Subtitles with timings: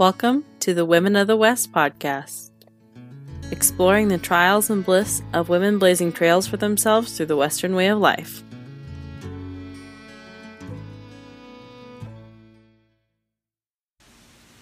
[0.00, 2.52] Welcome to the Women of the West podcast,
[3.50, 7.88] exploring the trials and bliss of women blazing trails for themselves through the Western way
[7.88, 8.42] of life.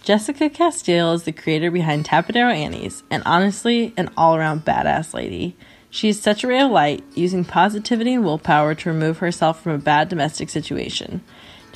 [0.03, 5.57] Jessica Castile is the creator behind Tapadero Annie's, and honestly, an all around badass lady.
[5.89, 9.71] She is such a ray of light, using positivity and willpower to remove herself from
[9.71, 11.23] a bad domestic situation.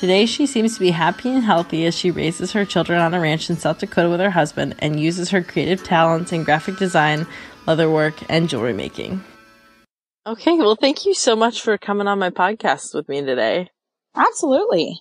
[0.02, 3.20] Today, she seems to be happy and healthy as she raises her children on a
[3.20, 7.24] ranch in South Dakota with her husband and uses her creative talents in graphic design,
[7.69, 9.23] leatherwork, and jewelry making.
[10.27, 13.70] Okay, well, thank you so much for coming on my podcast with me today.
[14.16, 15.01] Absolutely.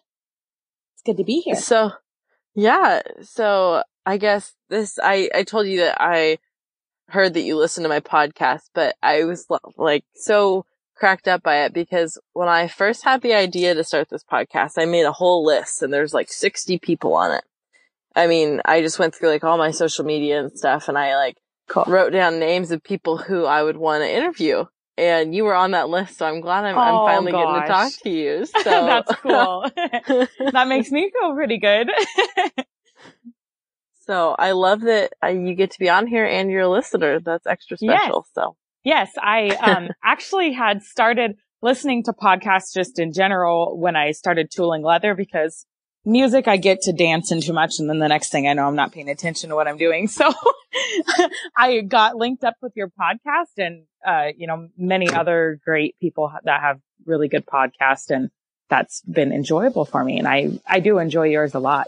[0.94, 1.56] It's good to be here.
[1.56, 1.94] So,
[2.54, 6.38] yeah, so I guess this, I, I told you that I
[7.08, 9.48] heard that you listened to my podcast, but I was
[9.78, 10.68] like so
[11.02, 14.74] cracked up by it because when I first had the idea to start this podcast,
[14.78, 17.44] I made a whole list and there's like 60 people on it.
[18.16, 21.16] I mean, I just went through like all my social media and stuff and I
[21.16, 21.86] like cool.
[21.88, 24.66] wrote down names of people who I would want to interview.
[24.96, 27.46] And you were on that list, so I'm glad I'm, oh, I'm finally gosh.
[27.46, 28.46] getting to talk to you.
[28.64, 29.72] So that's cool.
[30.52, 31.90] that makes me feel pretty good.
[34.02, 37.20] so I love that uh, you get to be on here and you're a listener.
[37.20, 38.26] That's extra special.
[38.28, 38.32] Yes.
[38.36, 44.12] So Yes, I um, actually had started listening to podcasts just in general when I
[44.12, 45.66] started tooling leather because
[46.04, 48.76] music I get to dancing too much and then the next thing I know I'm
[48.76, 50.10] not paying attention to what I'm doing.
[50.22, 50.32] So
[51.56, 56.32] I got linked up with your podcast and uh, you know many other great people
[56.46, 58.30] that have really good podcasts and
[58.70, 61.88] that's been enjoyable for me and I I do enjoy yours a lot.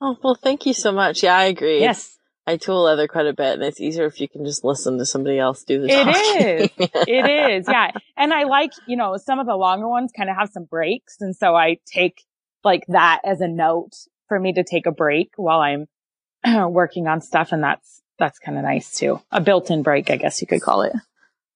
[0.00, 1.22] Oh, well thank you so much.
[1.22, 1.80] Yeah, I agree.
[1.80, 2.18] Yes.
[2.46, 5.06] I tool leather quite a bit and it's easier if you can just listen to
[5.06, 6.12] somebody else do the talking.
[6.14, 6.90] It is.
[7.08, 7.66] it is.
[7.68, 7.92] Yeah.
[8.16, 11.16] And I like, you know, some of the longer ones kind of have some breaks.
[11.20, 12.22] And so I take
[12.62, 13.92] like that as a note
[14.28, 15.86] for me to take a break while I'm
[16.72, 17.52] working on stuff.
[17.52, 19.20] And that's, that's kind of nice too.
[19.30, 20.92] A built-in break, I guess you could call it.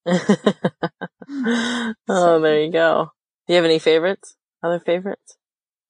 [2.09, 3.13] oh, there you go.
[3.47, 4.37] Do you have any favorites?
[4.63, 5.37] Other favorites?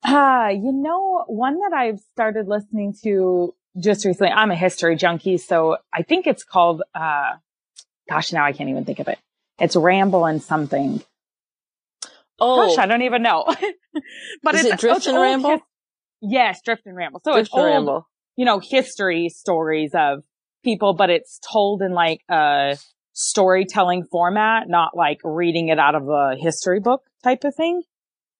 [0.05, 5.39] Uh, you know, one that I've started listening to just recently, I'm a history junkie,
[5.39, 7.33] so I think it's called, uh,
[8.09, 9.19] gosh, now I can't even think of it.
[9.59, 11.03] It's Ramble and something.
[12.41, 13.45] Oh, gosh, I don't even know.
[14.43, 15.51] but Is it's it Drift it's and Ramble.
[15.51, 15.61] His-
[16.21, 17.21] yes, Drift and Ramble.
[17.25, 18.09] So Drift it's old, Ramble.
[18.37, 20.23] you know, history stories of
[20.63, 22.77] people, but it's told in like a
[23.13, 27.83] storytelling format, not like reading it out of a history book type of thing.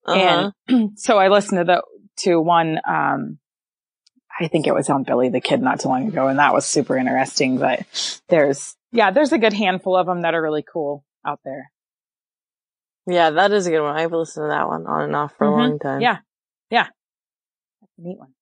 [0.07, 0.53] Uh-huh.
[0.69, 1.83] And so I listened to the,
[2.23, 3.39] to one, um,
[4.41, 6.67] I think it was on Billy the Kid not too long ago, and that was
[6.67, 7.59] super interesting.
[7.59, 7.85] But
[8.29, 11.71] there's, yeah, there's a good handful of them that are really cool out there.
[13.07, 13.97] Yeah, that is a good one.
[13.97, 15.55] I've listened to that one on and off for mm-hmm.
[15.55, 16.01] a long time.
[16.01, 16.19] Yeah,
[16.71, 16.89] yeah,
[17.81, 18.35] that's a neat one.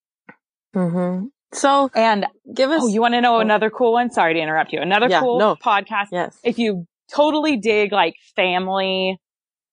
[0.74, 1.26] Mm-hmm.
[1.52, 2.82] So, and give us.
[2.82, 3.40] Oh, you want to know oh.
[3.40, 4.10] another cool one?
[4.10, 4.80] Sorry to interrupt you.
[4.80, 5.56] Another yeah, cool no.
[5.56, 6.08] podcast.
[6.12, 6.38] Yes.
[6.42, 9.18] If you totally dig like family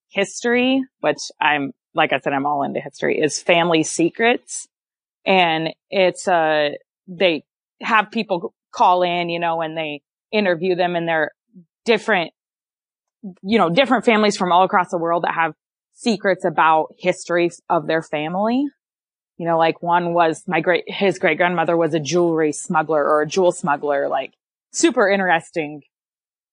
[0.10, 4.68] history, which I'm, like I said, I'm all into history, is Family Secrets
[5.26, 6.70] and it's uh
[7.08, 7.44] they
[7.82, 10.02] have people call in, you know, and they
[10.32, 11.32] interview them and they're
[11.86, 12.32] different,
[13.42, 15.54] you know, different families from all across the world that have
[15.94, 18.66] secrets about history of their family.
[19.38, 23.22] You know, like one was my great, his great grandmother was a jewelry smuggler or
[23.22, 24.34] a jewel smuggler, like
[24.72, 25.82] super interesting,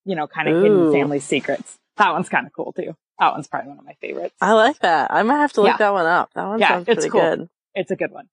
[0.04, 0.62] you know, kind of Ooh.
[0.62, 1.78] hidden family secrets.
[1.97, 2.94] That one's kind of cool too.
[3.19, 4.34] That one's probably one of my favorites.
[4.41, 5.12] I like that.
[5.12, 5.76] I might have to look yeah.
[5.76, 6.31] that one up.
[6.34, 7.20] That one yeah, sounds pretty cool.
[7.20, 7.48] good.
[7.75, 8.28] It's a good one.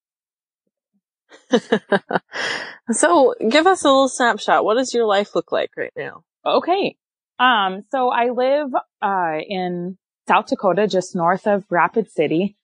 [2.92, 4.66] so give us a little snapshot.
[4.66, 6.24] What does your life look like right now?
[6.46, 6.96] Okay.
[7.40, 8.70] Um, so I live,
[9.02, 12.58] uh, in South Dakota, just north of Rapid City.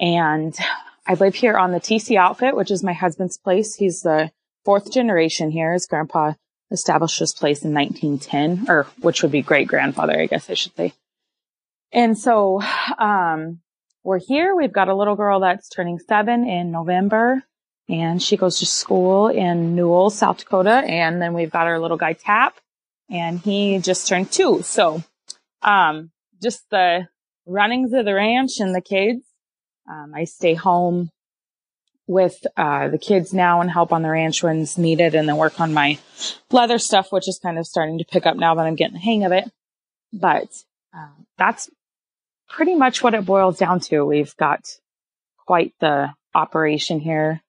[0.00, 0.56] And
[1.06, 3.76] I live here on the TC outfit, which is my husband's place.
[3.76, 4.30] He's the
[4.64, 5.72] fourth generation here.
[5.72, 6.32] His grandpa
[6.70, 10.74] established this place in 1910, or which would be great grandfather, I guess I should
[10.76, 10.92] say.
[11.92, 12.60] And so,
[12.98, 13.60] um,
[14.02, 14.54] we're here.
[14.54, 17.42] We've got a little girl that's turning seven in November
[17.88, 20.82] and she goes to school in Newell, South Dakota.
[20.86, 22.54] And then we've got our little guy Tap
[23.08, 24.62] and he just turned two.
[24.62, 25.02] So,
[25.62, 26.10] um,
[26.42, 27.08] just the
[27.46, 29.24] runnings of the ranch and the kids.
[29.88, 31.10] Um, I stay home
[32.08, 35.60] with, uh, the kids now and help on the ranch when needed and then work
[35.60, 35.98] on my
[36.50, 39.00] leather stuff, which is kind of starting to pick up now that I'm getting the
[39.00, 39.48] hang of it.
[40.12, 40.48] But,
[40.96, 41.70] uh, that's
[42.48, 44.04] pretty much what it boils down to.
[44.04, 44.64] We've got
[45.46, 47.42] quite the operation here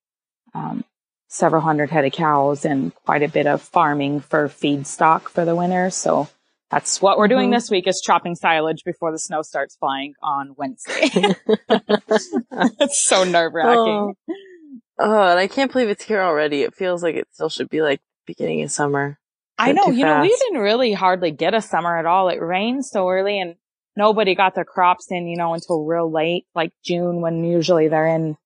[0.53, 0.83] um,
[1.27, 5.55] several hundred head of cows and quite a bit of farming for feedstock for the
[5.55, 5.89] winter.
[5.89, 6.27] So
[6.71, 7.55] that's what we're doing mm-hmm.
[7.55, 11.09] this week is chopping silage before the snow starts flying on Wednesday.
[11.69, 13.75] it's so nerve wracking.
[13.75, 14.13] Oh,
[14.99, 16.63] Oh, and I can't believe it's here already.
[16.63, 19.19] It feels like it still should be like beginning of summer.
[19.59, 22.29] I know, you know, we didn't really hardly get a summer at all.
[22.29, 23.55] It rained so early and
[23.95, 28.07] nobody got their crops in, you know, until real late, like June when usually they're
[28.07, 28.37] in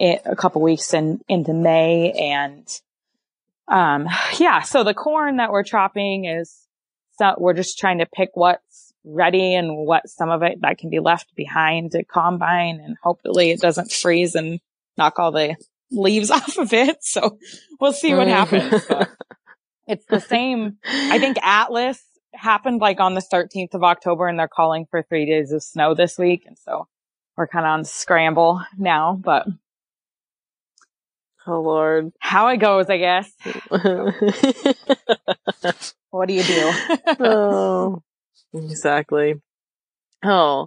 [0.00, 2.12] it a couple weeks in, into May.
[2.12, 2.66] And,
[3.68, 4.08] um,
[4.38, 6.66] yeah, so the corn that we're chopping is,
[7.18, 10.90] so we're just trying to pick what's ready and what some of it that can
[10.90, 14.60] be left behind to combine and hopefully it doesn't freeze and
[14.98, 15.56] knock all the
[15.90, 16.98] leaves off of it.
[17.02, 17.38] So
[17.80, 18.84] we'll see what happens.
[19.86, 20.78] It's the same.
[20.84, 22.00] I think Atlas
[22.32, 25.94] happened like on the 13th of October and they're calling for three days of snow
[25.94, 26.44] this week.
[26.46, 26.86] And so
[27.36, 29.46] we're kind of on scramble now, but
[31.46, 32.12] Oh Lord.
[32.18, 33.30] how it goes, I guess.
[36.10, 36.72] What do you do?
[37.20, 38.02] oh,
[38.52, 39.34] exactly.
[40.24, 40.66] Oh,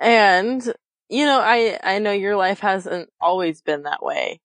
[0.00, 0.62] and
[1.08, 4.40] you know, I I know your life hasn't always been that way.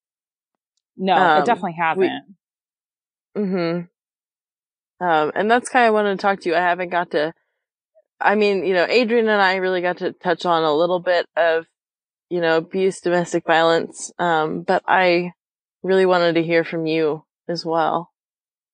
[0.98, 2.24] no, Um, it definitely hasn't.
[3.36, 3.81] hmm
[5.06, 6.56] Um, and that's kind of wanted to talk to you.
[6.56, 7.33] I haven't got to.
[8.19, 11.25] I mean, you know, Adrian and I really got to touch on a little bit
[11.36, 11.66] of,
[12.30, 14.12] you know, abuse, domestic violence.
[14.18, 15.33] Um, but I
[15.83, 18.12] really wanted to hear from you as well.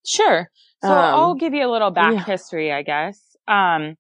[0.06, 0.50] Sure.
[0.83, 2.23] So Um, I'll give you a little back yeah.
[2.23, 3.19] history, I guess.
[3.47, 3.95] Um,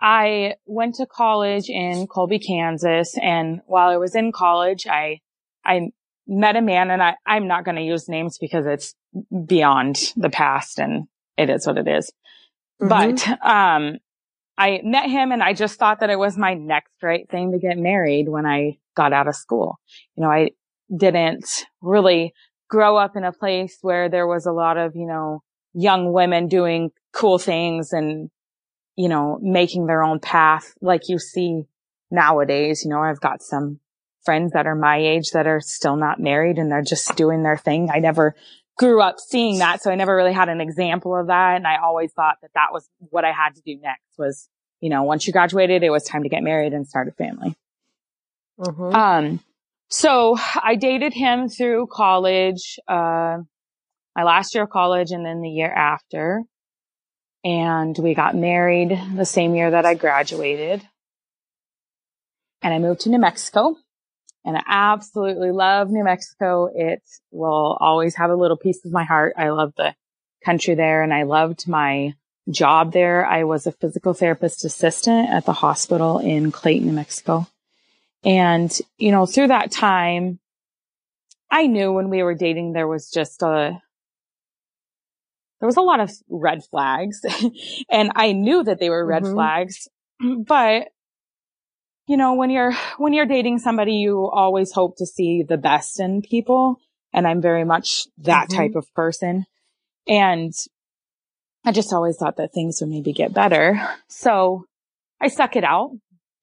[0.00, 5.20] I went to college in Colby, Kansas, and while I was in college, I
[5.64, 5.90] I
[6.26, 8.94] met a man, and I I'm not going to use names because it's
[9.46, 12.12] beyond the past, and it is what it is.
[12.80, 12.88] Mhm.
[12.88, 13.98] But um,
[14.56, 17.58] I met him, and I just thought that it was my next right thing to
[17.58, 19.78] get married when I got out of school.
[20.16, 20.50] You know, I
[20.94, 22.32] didn't really
[22.70, 26.48] grow up in a place where there was a lot of you know young women
[26.48, 28.30] doing cool things and,
[28.96, 31.64] you know, making their own path like you see
[32.10, 32.82] nowadays.
[32.84, 33.80] You know, I've got some
[34.24, 37.56] friends that are my age that are still not married and they're just doing their
[37.56, 37.90] thing.
[37.92, 38.34] I never
[38.76, 39.82] grew up seeing that.
[39.82, 41.56] So I never really had an example of that.
[41.56, 44.48] And I always thought that that was what I had to do next was,
[44.80, 47.56] you know, once you graduated, it was time to get married and start a family.
[48.58, 48.94] Mhm.
[48.94, 49.40] Um,
[49.90, 53.38] so I dated him through college, uh,
[54.14, 56.42] my last year of college and then the year after.
[57.42, 60.82] And we got married the same year that I graduated.
[62.62, 63.76] And I moved to New Mexico
[64.44, 66.68] and I absolutely love New Mexico.
[66.74, 69.34] It will always have a little piece of my heart.
[69.36, 69.94] I love the
[70.44, 72.14] country there and I loved my
[72.50, 73.26] job there.
[73.26, 77.46] I was a physical therapist assistant at the hospital in Clayton, New Mexico.
[78.24, 80.38] And, you know, through that time,
[81.50, 83.80] I knew when we were dating, there was just a,
[85.60, 87.20] there was a lot of red flags
[87.90, 89.34] and I knew that they were red Mhm.
[89.34, 89.88] flags,
[90.46, 90.88] but
[92.06, 96.00] you know, when you're, when you're dating somebody, you always hope to see the best
[96.00, 96.76] in people.
[97.12, 98.56] And I'm very much that Mhm.
[98.56, 99.46] type of person.
[100.08, 100.52] And
[101.64, 103.80] I just always thought that things would maybe get better.
[104.08, 104.64] So
[105.20, 105.90] I stuck it out.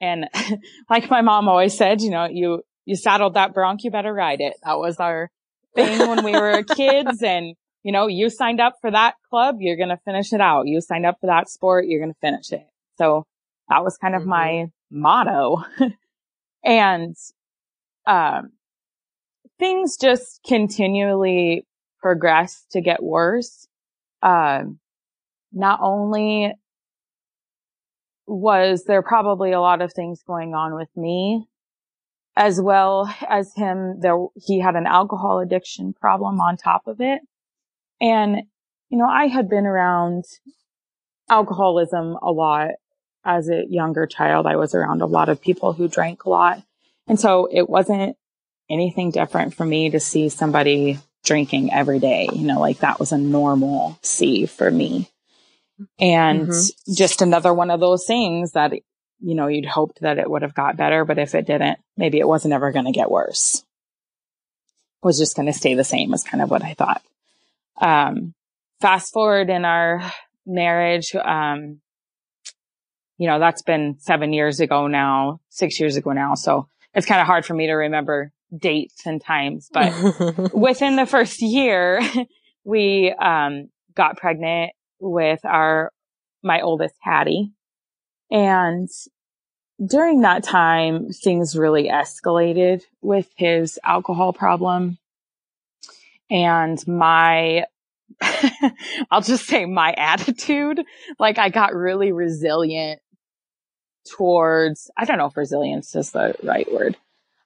[0.01, 0.27] And
[0.89, 4.41] like my mom always said, you know, you, you saddled that bronc, you better ride
[4.41, 4.53] it.
[4.63, 5.29] That was our
[5.75, 7.21] thing when we were kids.
[7.21, 10.67] And, you know, you signed up for that club, you're going to finish it out.
[10.67, 12.67] You signed up for that sport, you're going to finish it.
[12.97, 13.25] So
[13.69, 14.27] that was kind of Mhm.
[14.27, 15.63] my motto.
[16.63, 17.15] and,
[18.05, 18.51] um,
[19.59, 21.65] things just continually
[21.99, 23.67] progress to get worse.
[24.21, 24.79] Um,
[25.51, 26.53] not only
[28.27, 31.47] was there probably a lot of things going on with me
[32.35, 37.21] as well as him there he had an alcohol addiction problem on top of it.
[37.99, 38.43] And
[38.89, 40.25] you know i had been around
[41.29, 42.71] alcoholism a lot
[43.25, 44.45] as a younger child.
[44.45, 46.63] I was around a lot of people who drank a lot.
[47.07, 48.15] And so it wasn't
[48.69, 52.29] anything different for me to see somebody drinking every day.
[52.33, 55.09] You know like that was a normal see for me
[55.99, 56.71] and Mhm.
[56.95, 58.73] just another one of those things that
[59.19, 62.19] you know you'd hoped that it would have got better but if it didn't maybe
[62.19, 63.63] it wasn't ever going to get worse
[65.01, 67.01] it was just going to stay the same is kind of what i thought
[67.81, 68.33] um
[68.79, 70.01] fast forward in our
[70.45, 71.79] marriage um
[73.17, 77.21] you know that's been seven years ago now six years ago now so it's kind
[77.21, 79.93] of hard for me to remember dates and times but
[80.53, 82.01] within the first year,
[82.63, 85.91] we um, got pregnant with our
[86.43, 87.51] my oldest Hattie,
[88.31, 88.89] and
[89.83, 94.97] during that time, things really escalated with his alcohol problem,
[96.29, 97.65] and my
[99.11, 100.81] I'll just say my attitude,
[101.19, 103.01] like I got really resilient
[104.15, 106.97] towards I don't know if resilience is the right word.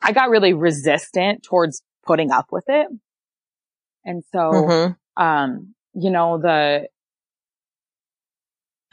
[0.02, 2.88] I got really resistant towards putting up with it.
[4.04, 5.24] And so, mm-hmm.
[5.24, 6.88] um, you know, the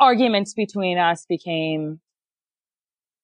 [0.01, 2.01] arguments between us became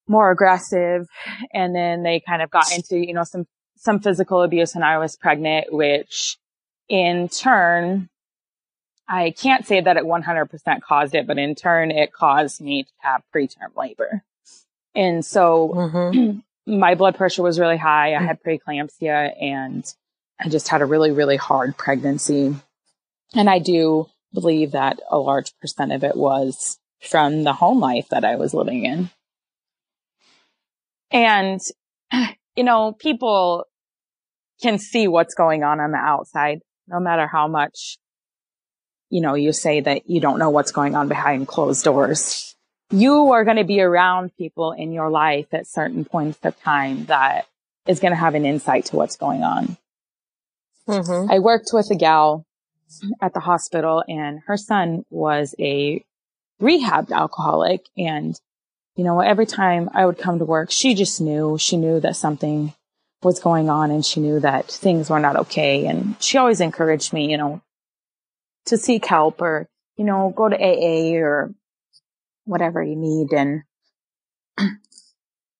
[0.06, 1.06] more aggressive
[1.52, 4.98] and then they kind of got into, you know, some, some physical abuse and I
[4.98, 6.36] was pregnant, which
[6.88, 8.08] in turn,
[9.08, 12.90] I can't say that it 100% caused it, but in turn it caused me to
[12.98, 14.22] have preterm labor.
[14.94, 16.38] And so mm-hmm.
[16.78, 18.14] my blood pressure was really high.
[18.14, 19.84] I had preeclampsia and
[20.40, 22.54] I just had a really, really hard pregnancy.
[23.34, 28.08] And I do believe that a large percent of it was from the home life
[28.10, 29.10] that I was living in.
[31.10, 31.60] And,
[32.56, 33.66] you know, people
[34.60, 37.98] can see what's going on on the outside, no matter how much,
[39.10, 42.56] you know, you say that you don't know what's going on behind closed doors.
[42.90, 47.06] You are going to be around people in your life at certain points of time
[47.06, 47.46] that
[47.86, 49.76] is going to have an insight to what's going on.
[50.88, 51.30] Mm-hmm.
[51.30, 52.44] I worked with a gal
[53.20, 56.04] at the hospital and her son was a
[56.60, 57.86] rehabbed alcoholic.
[57.96, 58.38] And,
[58.96, 62.16] you know, every time I would come to work, she just knew, she knew that
[62.16, 62.74] something
[63.22, 65.86] was going on and she knew that things were not okay.
[65.86, 67.62] And she always encouraged me, you know,
[68.66, 71.54] to seek help or, you know, go to AA or
[72.44, 73.32] whatever you need.
[73.32, 73.62] And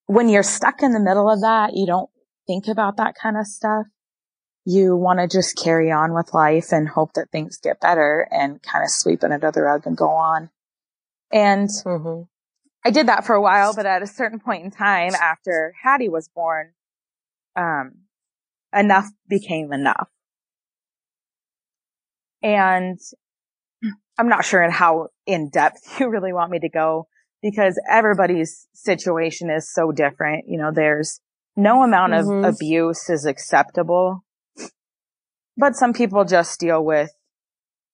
[0.06, 2.10] when you're stuck in the middle of that, you don't
[2.46, 3.86] think about that kind of stuff
[4.64, 8.62] you want to just carry on with life and hope that things get better and
[8.62, 10.50] kind of sweep it under the rug and go on.
[11.30, 12.22] And mm-hmm.
[12.84, 16.08] I did that for a while, but at a certain point in time after Hattie
[16.08, 16.72] was born,
[17.56, 17.92] um,
[18.74, 20.08] enough became enough.
[22.42, 22.98] And
[24.18, 27.06] I'm not sure in how in depth you really want me to go
[27.42, 30.46] because everybody's situation is so different.
[30.48, 31.20] You know, there's
[31.54, 32.44] no amount mm-hmm.
[32.44, 34.23] of abuse is acceptable
[35.56, 37.10] but some people just deal with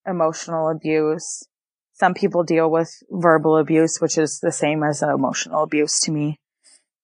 [0.07, 1.47] emotional abuse.
[1.93, 6.38] Some people deal with verbal abuse, which is the same as emotional abuse to me.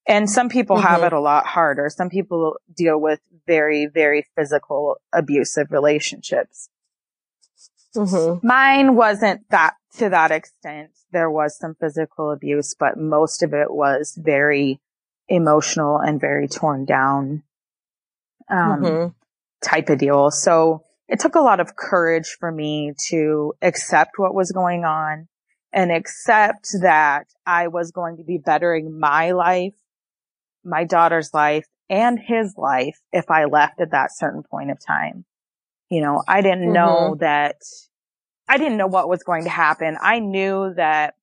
[0.08, 0.86] And some people mm-hmm.
[0.86, 1.90] have it a lot harder.
[1.90, 6.70] Some people deal with very, very physical abusive relationships.
[7.94, 8.46] Mm-hmm.
[8.46, 10.90] Mine wasn't that to that extent.
[11.12, 14.80] There was some physical abuse, but most of it was very
[15.28, 17.42] emotional and very torn down.
[18.48, 19.06] Um, mm-hmm
[19.66, 20.30] type of deal.
[20.30, 25.28] So it took a lot of courage for me to accept what was going on
[25.72, 29.74] and accept that I was going to be bettering my life,
[30.64, 35.24] my daughter's life and his life if I left at that certain point of time.
[35.90, 36.72] You know, I didn't mm-hmm.
[36.72, 37.56] know that
[38.48, 39.96] I didn't know what was going to happen.
[40.00, 41.14] I knew that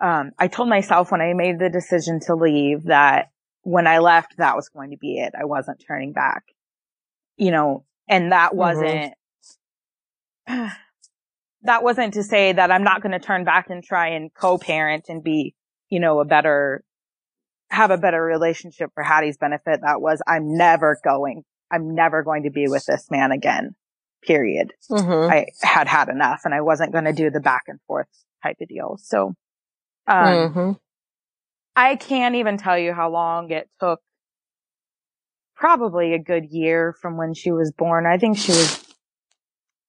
[0.00, 3.30] um, I told myself when I made the decision to leave that
[3.62, 5.34] when I left, that was going to be it.
[5.38, 6.44] I wasn't turning back,
[7.36, 8.58] you know, and that mm-hmm.
[8.58, 9.14] wasn't,
[10.48, 10.66] mm-hmm.
[11.62, 15.06] that wasn't to say that I'm not going to turn back and try and co-parent
[15.08, 15.54] and be,
[15.90, 16.82] you know, a better,
[17.70, 19.80] have a better relationship for Hattie's benefit.
[19.82, 23.74] That was, I'm never going, I'm never going to be with this man again,
[24.22, 24.72] period.
[24.90, 25.30] Mm-hmm.
[25.30, 28.08] I had had enough and I wasn't going to do the back and forth
[28.42, 28.98] type of deal.
[29.02, 29.34] So,
[30.06, 30.72] um, mm-hmm.
[31.80, 34.00] I can't even tell you how long it took.
[35.56, 38.04] Probably a good year from when she was born.
[38.06, 38.84] I think she was,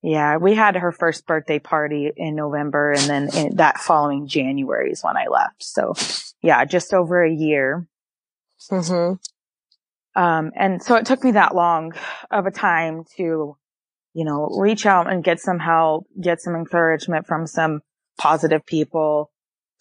[0.01, 4.91] yeah, we had her first birthday party in November and then in, that following January
[4.91, 5.63] is when I left.
[5.63, 5.93] So
[6.41, 7.87] yeah, just over a year.
[8.69, 10.21] Mm-hmm.
[10.21, 11.93] Um, and so it took me that long
[12.29, 13.57] of a time to,
[14.13, 17.81] you know, reach out and get some help, get some encouragement from some
[18.17, 19.31] positive people,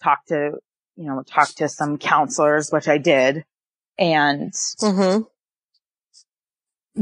[0.01, 0.53] talk to
[0.95, 3.45] you know, talk to some counselors, which I did,
[3.97, 5.21] and mm-hmm.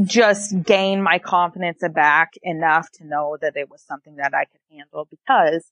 [0.04, 4.60] just gain my confidence back enough to know that it was something that I could
[4.70, 5.64] handle because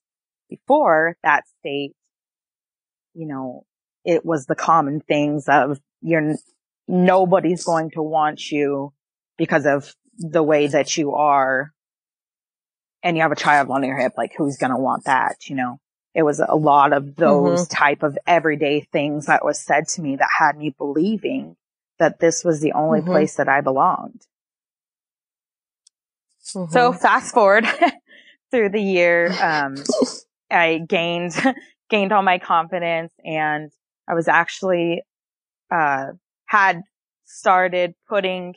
[0.49, 1.93] before that state,
[3.13, 3.65] you know,
[4.05, 6.35] it was the common things of you're,
[6.87, 8.93] nobody's going to want you
[9.37, 11.71] because of the way that you are.
[13.01, 15.55] And you have a child on your hip, like who's going to want that, you
[15.55, 15.79] know?
[16.19, 17.73] It was a lot of those mm-hmm.
[17.73, 21.55] type of everyday things that was said to me that had me believing
[21.97, 23.11] that this was the only mm-hmm.
[23.11, 24.25] place that I belonged.
[26.53, 26.73] Mm-hmm.
[26.73, 27.65] So fast forward
[28.51, 29.75] through the year, um,
[30.51, 31.35] I gained,
[31.89, 33.71] gained all my confidence and
[34.05, 35.03] I was actually,
[35.71, 36.07] uh,
[36.47, 36.81] had
[37.23, 38.55] started putting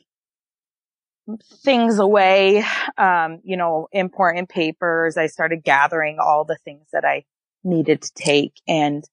[1.62, 2.64] things away,
[2.99, 5.16] um, you know, important papers.
[5.16, 7.23] I started gathering all the things that I
[7.64, 8.54] needed to take.
[8.66, 9.04] And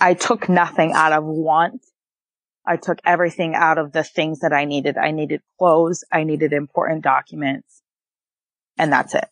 [0.00, 1.84] I took nothing out of want.
[2.66, 4.96] I took everything out of the things that I needed.
[4.96, 6.04] I needed clothes.
[6.12, 7.82] I needed important documents
[8.80, 9.28] and that's it.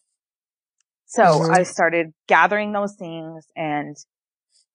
[1.07, 1.53] So mm-hmm.
[1.53, 3.97] I started gathering those things and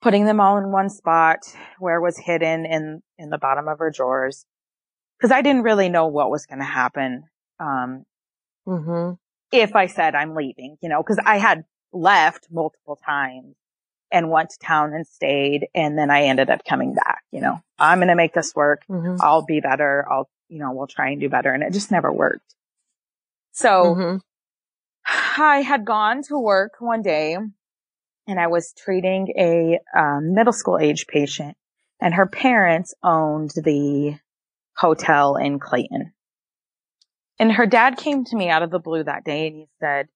[0.01, 1.39] putting them all in one spot
[1.77, 4.45] where it was hidden in, in the bottom of her drawers.
[5.21, 7.25] Cause I didn't really know what was going to happen.
[7.59, 8.03] Um,
[8.67, 9.13] mm-hmm.
[9.51, 13.55] if I said I'm leaving, you know, cause I had left multiple times
[14.13, 15.67] and went to town and stayed.
[15.73, 18.83] And then I ended up coming back, you know, I'm going to make this work.
[18.89, 19.17] Mm-hmm.
[19.19, 20.05] I'll be better.
[20.09, 21.51] I'll, you know, we'll try and do better.
[21.51, 22.55] And it just never worked.
[23.51, 24.17] So mm-hmm.
[25.41, 27.35] I had gone to work one day
[28.27, 31.57] and I was treating a um, middle school age patient
[31.99, 34.15] and her parents owned the
[34.77, 36.13] hotel in Clayton.
[37.39, 40.07] And her dad came to me out of the blue that day and he said,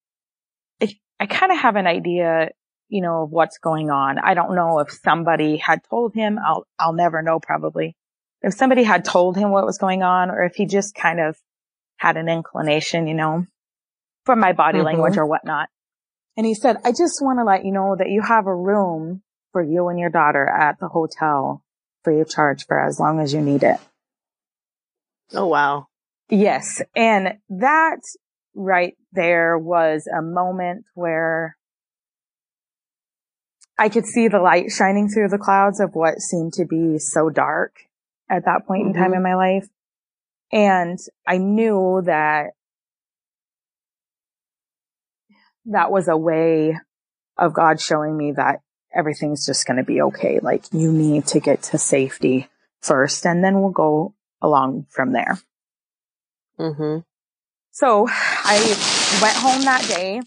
[1.19, 2.51] I kind of have an idea,
[2.89, 4.20] you know, of what's going on.
[4.20, 6.39] I don't know if somebody had told him.
[6.44, 7.96] I'll, I'll never know probably
[8.41, 11.38] if somebody had told him what was going on or if he just kind of
[11.98, 13.46] had an inclination, you know,
[14.25, 14.88] from my body mm-hmm.
[14.88, 15.70] language or whatnot.
[16.36, 19.24] And he said, I just want to let you know that you have a room
[19.51, 21.63] for you and your daughter at the hotel
[22.03, 23.79] free of charge for as long as you need it.
[25.34, 25.88] Oh, wow.
[26.29, 26.82] Yes.
[26.96, 28.00] And that
[28.53, 31.56] right there was a moment where
[33.77, 37.29] I could see the light shining through the clouds of what seemed to be so
[37.29, 37.75] dark
[38.29, 38.89] at that point mm-hmm.
[38.89, 39.17] in time mm-hmm.
[39.17, 39.67] in my life.
[40.51, 42.51] And I knew that
[45.65, 46.77] that was a way
[47.38, 48.62] of God showing me that
[48.96, 50.39] everything's just going to be okay.
[50.41, 52.48] Like you need to get to safety
[52.81, 55.38] first and then we'll go along from there.
[56.60, 57.00] Mm-hmm.
[57.72, 58.57] So I
[59.22, 60.22] went home that day.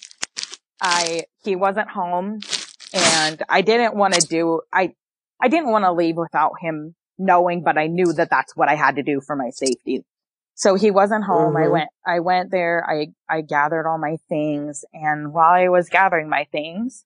[0.81, 2.41] I, he wasn't home
[2.93, 4.95] and I didn't want to do, I,
[5.41, 8.75] I didn't want to leave without him knowing, but I knew that that's what I
[8.75, 10.05] had to do for my safety.
[10.55, 11.55] So he wasn't home.
[11.55, 11.65] Mm-hmm.
[11.65, 12.85] I went, I went there.
[12.89, 14.85] I, I gathered all my things.
[14.93, 17.05] And while I was gathering my things,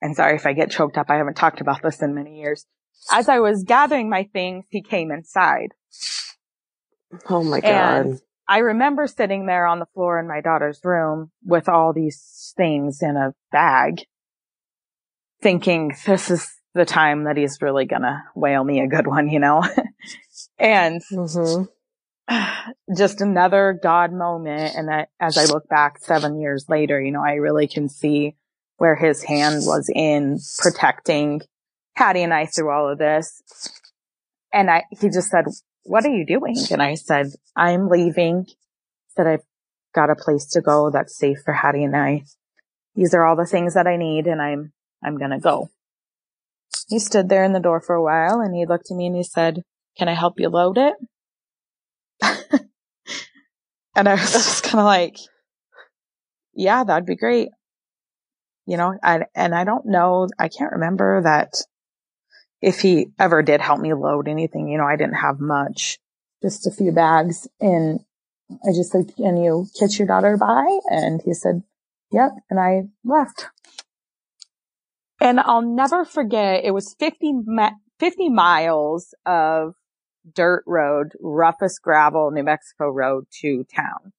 [0.00, 1.06] and sorry if I get choked up.
[1.08, 2.66] I haven't talked about this in many years.
[3.10, 5.72] As I was gathering my things, he came inside.
[7.28, 8.06] Oh my God.
[8.06, 12.54] And I remember sitting there on the floor in my daughter's room with all these
[12.56, 14.02] things in a bag
[15.42, 19.40] thinking this is the time that he's really gonna whale me a good one, you
[19.40, 19.62] know?
[20.58, 21.64] And mm-hmm.
[22.96, 24.74] just another God moment.
[24.76, 28.36] And that as I look back seven years later, you know, I really can see
[28.78, 31.40] where his hand was in protecting
[31.94, 33.42] Hattie and I through all of this.
[34.52, 35.46] And I, he just said,
[35.86, 36.56] what are you doing?
[36.70, 38.46] And I said, I'm leaving.
[39.16, 39.44] That I've
[39.94, 42.24] got a place to go that's safe for Hattie and I.
[42.94, 44.72] These are all the things that I need and I'm,
[45.02, 45.70] I'm going to go.
[46.88, 49.16] He stood there in the door for a while and he looked at me and
[49.16, 49.62] he said,
[49.98, 50.94] can I help you load it?
[53.96, 55.16] and I was just kind of like,
[56.54, 57.48] yeah, that'd be great.
[58.66, 61.54] You know, I, and I don't know, I can't remember that
[62.60, 65.98] if he ever did help me load anything, you know, I didn't have much,
[66.42, 67.46] just a few bags.
[67.60, 68.00] And
[68.50, 70.78] I just said, can you catch your daughter by?
[70.90, 71.62] And he said,
[72.12, 72.30] yep.
[72.50, 73.46] And I left.
[75.20, 77.32] And I'll never forget, it was 50,
[77.98, 79.74] 50 miles of
[80.34, 84.12] dirt road, roughest gravel, New Mexico road to town.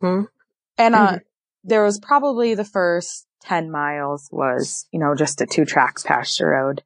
[0.00, 0.22] hmm
[0.76, 1.16] And, uh, mm-hmm.
[1.64, 6.48] there was probably the first 10 miles was, you know, just a two tracks pasture
[6.48, 6.82] road.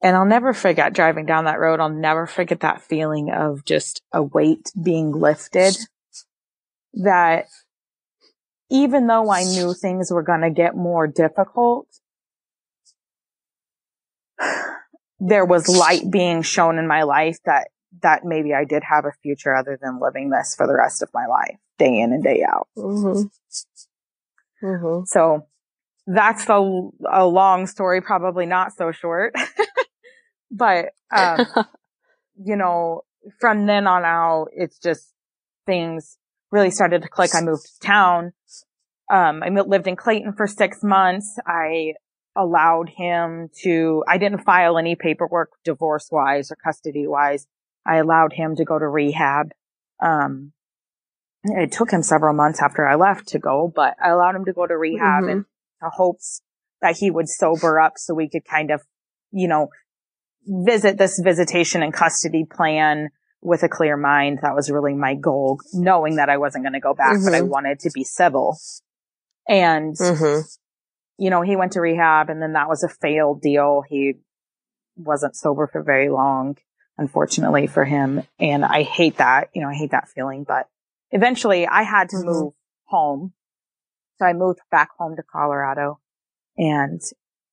[0.00, 1.80] And I'll never forget driving down that road.
[1.80, 5.76] I'll never forget that feeling of just a weight being lifted
[6.94, 7.46] that
[8.70, 11.88] even though I knew things were going to get more difficult,
[15.18, 17.68] there was light being shown in my life that,
[18.02, 21.10] that maybe I did have a future other than living this for the rest of
[21.12, 22.68] my life, day in and day out.
[22.76, 24.66] Mm-hmm.
[24.66, 25.04] Mm-hmm.
[25.06, 25.46] So
[26.08, 29.34] that's a, a long story, probably not so short,
[30.50, 31.46] but, um,
[32.42, 33.02] you know,
[33.40, 35.12] from then on out, it's just
[35.66, 36.16] things
[36.50, 37.34] really started to click.
[37.34, 38.32] I moved to town.
[39.12, 41.38] Um, I lived in Clayton for six months.
[41.46, 41.92] I
[42.34, 47.46] allowed him to, I didn't file any paperwork divorce wise or custody wise.
[47.86, 49.52] I allowed him to go to rehab.
[50.02, 50.52] Um,
[51.44, 54.52] it took him several months after I left to go, but I allowed him to
[54.54, 55.38] go to rehab mm-hmm.
[55.38, 55.44] the
[55.80, 56.42] hopes
[56.80, 58.82] that he would sober up so we could kind of,
[59.30, 59.68] you know,
[60.46, 63.08] visit this visitation and custody plan
[63.40, 64.40] with a clear mind.
[64.42, 67.24] That was really my goal, knowing that I wasn't going to go back, mm-hmm.
[67.24, 67.48] but I mm-hmm.
[67.48, 68.56] wanted to be civil.
[69.48, 70.40] And mm-hmm
[71.18, 73.82] you know, he went to rehab and then that was a failed deal.
[73.86, 74.14] He
[74.96, 76.56] wasn't sober for very long,
[76.96, 78.22] unfortunately for him.
[78.38, 80.68] And I hate that, you know, I hate that feeling, but
[81.10, 82.26] eventually I had to mm-hmm.
[82.26, 82.52] move
[82.84, 83.32] home.
[84.18, 86.00] So I moved back home to Colorado
[86.56, 87.00] and,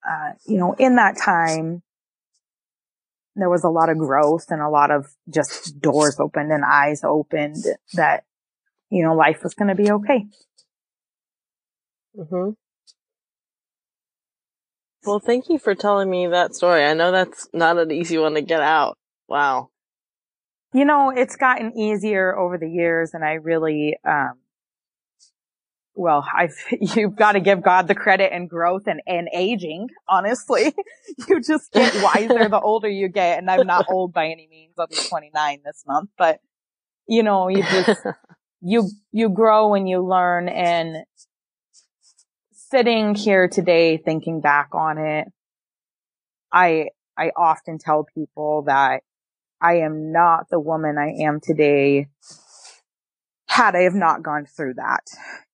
[0.07, 1.83] uh, you know, in that time,
[3.35, 7.03] there was a lot of growth and a lot of just doors opened and eyes
[7.03, 8.23] opened that,
[8.89, 10.25] you know, life was going to be okay.
[12.17, 12.51] Mm-hmm.
[15.05, 16.83] Well, thank you for telling me that story.
[16.83, 18.97] I know that's not an easy one to get out.
[19.27, 19.69] Wow.
[20.73, 24.39] You know, it's gotten easier over the years and I really, um,
[25.95, 26.55] well, I've,
[26.95, 30.73] you've got to give God the credit and growth and, and aging, honestly.
[31.27, 33.39] you just get wiser the older you get.
[33.39, 34.73] And I'm not old by any means.
[34.77, 36.39] I'll be 29 this month, but
[37.07, 38.01] you know, you just,
[38.61, 41.05] you, you grow and you learn and
[42.51, 45.27] sitting here today thinking back on it,
[46.51, 49.01] I, I often tell people that
[49.61, 52.07] I am not the woman I am today
[53.55, 55.03] had I have not gone through that.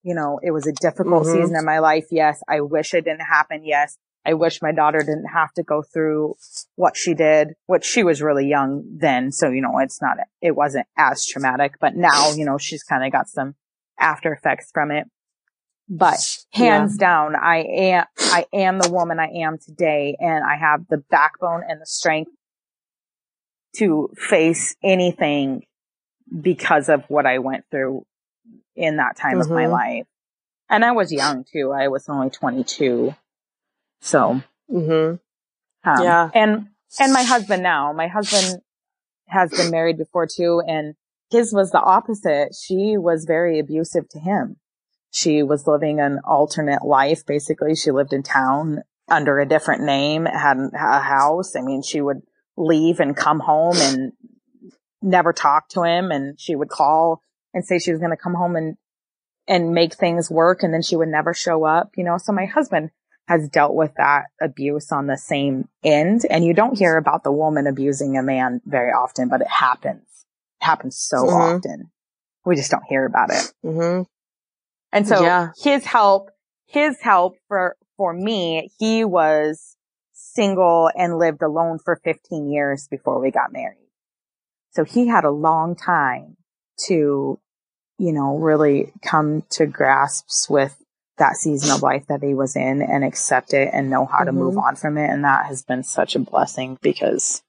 [0.02, 1.42] You know, it was a difficult mm-hmm.
[1.42, 2.06] season in my life.
[2.10, 2.42] Yes.
[2.50, 3.62] I wish it didn't happen.
[3.64, 3.98] Yes.
[4.26, 6.36] I wish my daughter didn't have to go through
[6.76, 9.32] what she did, which she was really young then.
[9.32, 13.06] So, you know, it's not, it wasn't as traumatic, but now, you know, she's kind
[13.06, 13.56] of got some
[14.00, 15.08] after effects from it.
[15.90, 16.20] But
[16.52, 17.08] hands yeah.
[17.08, 21.64] down, I am, I am the woman I am today and I have the backbone
[21.68, 22.32] and the strength
[23.78, 25.64] to face anything
[26.40, 28.06] because of what I went through
[28.76, 29.42] in that time mm-hmm.
[29.42, 29.72] of my mm-hmm.
[29.72, 30.06] life.
[30.70, 31.72] And I was young too.
[31.72, 33.14] I was only 22.
[34.02, 34.42] So,
[34.72, 35.90] mm-hmm.
[35.90, 36.30] um, yeah.
[36.34, 36.68] And,
[37.00, 38.62] and my husband now, my husband
[39.28, 40.62] has been married before too.
[40.66, 40.96] And
[41.30, 42.56] his was the opposite.
[42.56, 44.58] She was very abusive to him.
[45.12, 47.26] She was living an alternate life.
[47.26, 51.56] Basically, she lived in town under a different name, had a house.
[51.56, 52.22] I mean, she would
[52.56, 54.14] leave and come home and
[55.02, 56.12] never talk to him.
[56.12, 57.22] And she would call
[57.54, 58.78] and say she was going to come home and,
[59.48, 60.64] and make things work.
[60.64, 62.18] And then she would never show up, you know?
[62.18, 62.92] So my husband
[63.28, 66.26] has dealt with that abuse on the same end.
[66.30, 70.04] And you don't hear about the woman abusing a man very often, but it happens.
[70.62, 71.56] It happens so mm-hmm.
[71.56, 71.92] often.
[72.46, 73.54] We just don't hear about it.
[73.64, 74.04] Mm-hmm.
[74.92, 75.52] And so yeah.
[75.62, 76.32] his help,
[76.66, 79.78] his help for, for me, he was
[80.12, 83.78] single and lived alone for 15 years before we got married.
[84.72, 86.38] So he had a long time
[86.88, 87.40] to,
[87.98, 90.82] you know, really come to grasps with
[91.18, 94.26] that season of life that he was in and accept it and know how mm-hmm.
[94.28, 94.68] to move mm-hmm.
[94.68, 95.10] on from it.
[95.10, 97.44] And that has been such a blessing because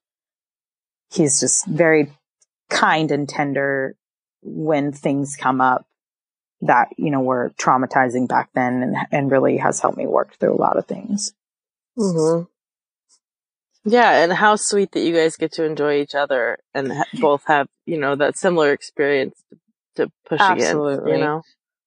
[1.11, 2.13] he's just very
[2.69, 3.97] kind and tender
[4.43, 5.87] when things come up
[6.61, 10.55] that, you know, were traumatizing back then and, and really has helped me work through
[10.55, 11.33] a lot of things.
[11.99, 12.45] Mm-hmm.
[13.85, 17.45] Yeah, and how sweet that you guys get to enjoy each other and ha- both
[17.47, 19.43] have, you know, that similar experience
[19.97, 20.93] to push Absolutely.
[20.93, 21.43] against, you know?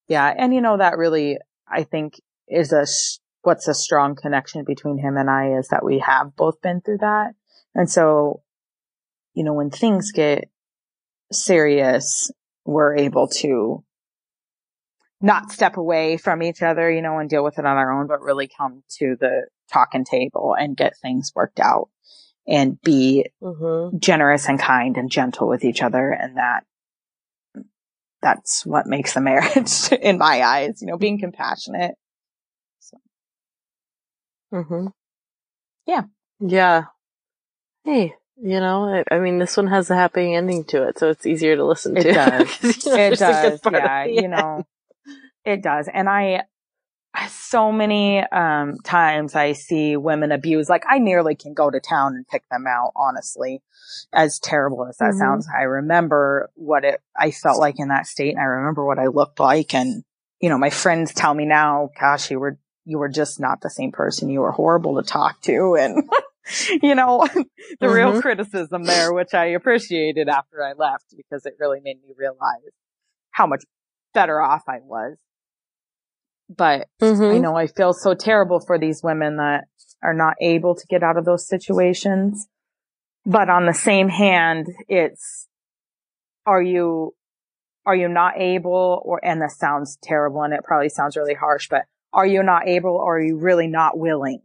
[0.07, 4.63] Yeah, and you know, that really, I think, is a, sh- what's a strong connection
[4.65, 7.33] between him and I is that we have both been through that.
[7.73, 8.41] And so,
[9.33, 10.49] you know, when things get
[11.31, 12.29] serious,
[12.65, 13.83] we're able to
[15.25, 18.05] not step away from each other, you know, and deal with it on our own,
[18.05, 21.89] but really come to the talking table and get things worked out
[22.47, 23.97] and be mm-hmm.
[23.97, 26.11] generous and kind and gentle with each other.
[26.11, 26.63] And that,
[28.21, 31.95] that's what makes a marriage in my eyes, you know, being compassionate.
[32.77, 32.97] So.
[34.53, 34.87] Mm-hmm.
[35.87, 36.03] Yeah.
[36.39, 36.83] Yeah.
[37.83, 41.09] Hey, you know, I, I, mean, this one has a happy ending to it, so
[41.09, 42.13] it's easier to listen it to.
[42.13, 42.63] Does.
[42.85, 43.59] you know, it does.
[43.71, 44.05] Yeah.
[44.05, 44.65] You know,
[45.45, 45.87] it does.
[45.91, 46.43] And I,
[47.29, 50.69] so many um, times I see women abused.
[50.69, 53.61] Like I nearly can go to town and pick them out, honestly,
[54.11, 55.19] as terrible as that mm-hmm.
[55.19, 55.47] sounds.
[55.47, 59.07] I remember what it, I felt like in that state and I remember what I
[59.07, 59.73] looked like.
[59.73, 60.03] And,
[60.41, 63.69] you know, my friends tell me now, gosh, you were, you were just not the
[63.69, 64.29] same person.
[64.29, 65.75] You were horrible to talk to.
[65.75, 66.09] And,
[66.83, 67.45] you know, the
[67.81, 67.93] mm-hmm.
[67.93, 72.61] real criticism there, which I appreciated after I left because it really made me realize
[73.31, 73.63] how much
[74.13, 75.17] better off I was.
[76.49, 77.35] But mm-hmm.
[77.35, 79.65] I know I feel so terrible for these women that
[80.03, 82.47] are not able to get out of those situations.
[83.25, 85.47] But on the same hand, it's,
[86.45, 87.15] are you,
[87.85, 91.67] are you not able or, and this sounds terrible and it probably sounds really harsh,
[91.69, 94.41] but are you not able or are you really not willing?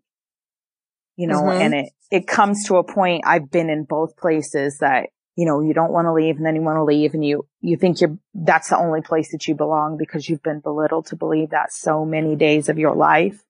[1.16, 1.60] You know, mm-hmm.
[1.60, 5.62] and it, it comes to a point I've been in both places that you know,
[5.62, 7.98] you don't want to leave and then you want to leave and you, you think
[7.98, 11.72] you're, that's the only place that you belong because you've been belittled to believe that
[11.72, 13.42] so many days of your life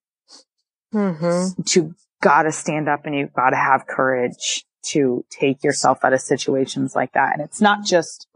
[0.94, 1.62] mm-hmm.
[1.62, 6.94] to gotta stand up and you've gotta have courage to take yourself out of situations
[6.94, 7.32] like that.
[7.32, 8.28] And it's not just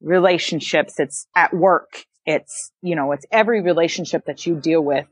[0.00, 0.98] relationships.
[0.98, 2.06] It's at work.
[2.24, 5.06] It's, you know, it's every relationship that you deal with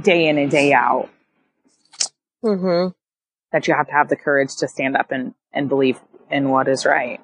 [0.00, 1.10] day in and day out
[2.42, 2.88] Mm-hmm.
[3.52, 6.00] that you have to have the courage to stand up and, and believe
[6.32, 7.20] in what is right.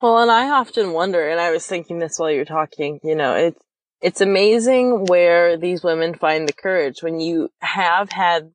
[0.00, 3.16] Well, and I often wonder, and I was thinking this while you were talking, you
[3.16, 3.60] know, it's,
[4.00, 8.52] it's amazing where these women find the courage when you have had,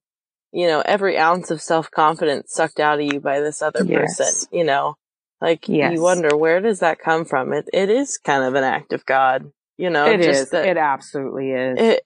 [0.53, 4.17] you know, every ounce of self-confidence sucked out of you by this other Yes.
[4.17, 4.95] person, you know,
[5.41, 5.91] like Yes.
[5.91, 7.51] you wonder, where does that come from?
[7.51, 10.49] It, it is kind of an act of God, you know, It just is.
[10.51, 11.77] that It absolutely is.
[11.77, 12.03] it,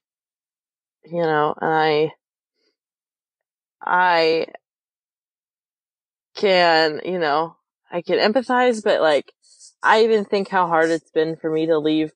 [1.05, 2.11] you know, and I,
[3.85, 4.47] I
[6.37, 7.55] can, you know,
[7.91, 9.33] I can empathize, but like,
[9.83, 12.11] I even think how hard it's been for me to leave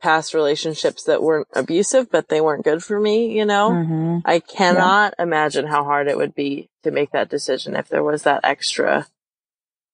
[0.00, 3.70] past relationships that weren't abusive, but they weren't good for me, you know?
[3.70, 4.22] Mhm.
[4.24, 8.24] I cannot imagine how hard it would be to make that decision if there was
[8.24, 9.06] that extra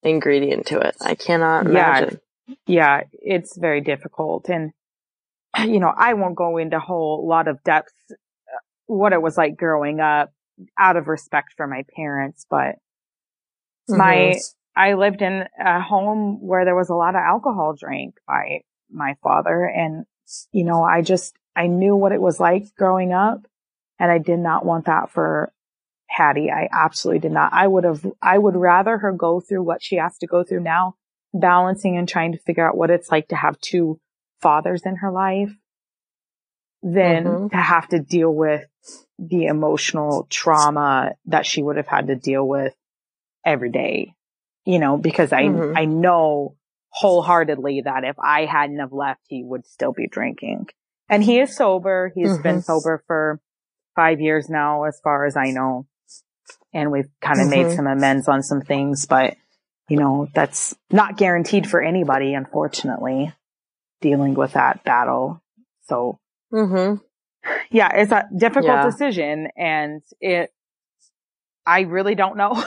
[0.03, 0.97] ingredient to it.
[1.01, 2.21] I cannot imagine.
[2.66, 4.49] Yeah, it's very difficult.
[4.49, 4.73] And,
[5.64, 8.14] you know, I won't go into a whole lot of depth uh,
[8.87, 10.33] what it was like growing up
[10.79, 12.77] out of respect for my parents, but
[13.88, 14.35] my,
[14.77, 19.16] I lived in a home where there was a lot of alcohol drank by my
[19.23, 19.64] father.
[19.64, 20.07] And,
[20.53, 23.47] you know, I just, I knew what it was like growing up
[23.99, 25.53] and I did not want that for
[26.09, 26.51] Hattie.
[26.51, 27.53] I absolutely did not.
[27.53, 30.61] I would have, I would rather her go through what she has to go through
[30.61, 30.95] now,
[31.35, 34.01] balancing and trying to figure out what it's like to have two
[34.40, 35.53] fathers in her life
[36.83, 37.51] than Mhm.
[37.51, 38.66] to have to deal with
[39.18, 42.75] the emotional trauma that she would have had to deal with
[43.44, 44.14] every day,
[44.64, 45.76] you know, because I, Mhm.
[45.76, 46.57] I know
[46.90, 50.68] wholeheartedly that if I hadn't have left, he would still be drinking.
[51.09, 52.12] And he is sober.
[52.14, 52.64] He's been Mhm.
[52.64, 53.40] sober for
[53.96, 55.87] five years now, as far as I know.
[56.74, 57.76] And we've kind of made Mhm.
[57.76, 59.37] some amends on some things, but
[59.88, 63.33] you know, that's not guaranteed for anybody, unfortunately,
[64.00, 65.42] dealing with that battle.
[65.88, 66.18] So
[66.52, 66.96] Mm-hmm.
[67.70, 68.90] yeah, it's a difficult Yeah.
[68.90, 70.52] decision and it,
[71.66, 72.52] I really don't know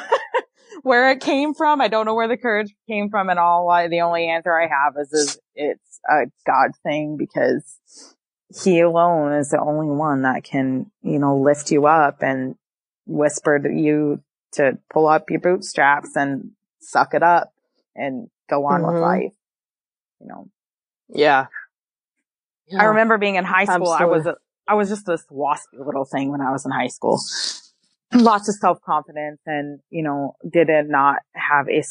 [0.83, 1.81] where it came from.
[1.81, 3.69] I don't know where the courage came from and all.
[3.69, 7.79] I, the only answer I have is, is it's a God thing because
[8.61, 12.55] he alone is the only one that can, you know, lift you up and
[13.05, 14.21] whisper to you
[14.53, 17.51] to pull up your bootstraps and suck it up
[17.95, 19.01] and go on with Mhm.
[19.01, 19.33] life.
[20.19, 20.49] You know,
[21.09, 21.47] Yeah.
[22.77, 23.89] I remember being in high school.
[23.89, 24.31] I was, Absolutely.
[24.67, 27.19] a, I was just this waspy little thing when I was in high school.
[28.13, 31.83] Lots of self confidence and, you know, did not have a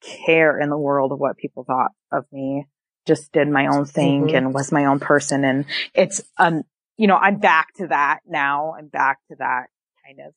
[0.00, 2.66] care in the world of what people thought of me.
[3.06, 4.36] Just did my own thing Mhm.
[4.36, 5.44] and was my own person.
[5.44, 6.62] And it's, um,
[6.96, 8.74] you know, I'm back to that now.
[8.78, 9.66] I'm back to that
[10.04, 10.34] kind of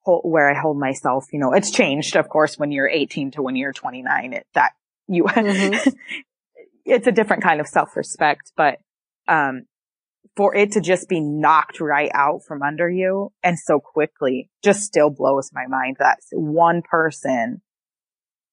[0.00, 1.26] hold, where I hold myself.
[1.32, 4.32] You know, it's changed, of course, when you're 18 to when you're 29.
[4.32, 4.72] It, that
[5.08, 5.94] you, Mhm.
[6.84, 8.78] it's a different kind of self respect, but,
[9.26, 9.66] um,
[10.38, 14.82] for it to just be knocked right out from under you and so quickly just
[14.82, 17.60] still blows my mind that one person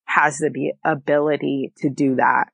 [0.05, 2.45] has the ability to do that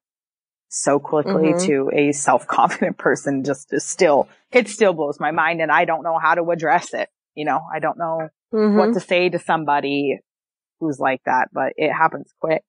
[0.67, 1.65] so quickly Mhm.
[1.65, 6.03] to a self-confident person just is still, it still blows my mind and I don't
[6.03, 7.07] know how to address it.
[7.33, 8.75] You know, I don't know Mhm.
[8.75, 10.19] what to say to somebody
[10.81, 12.65] who's like that, but it happens quick.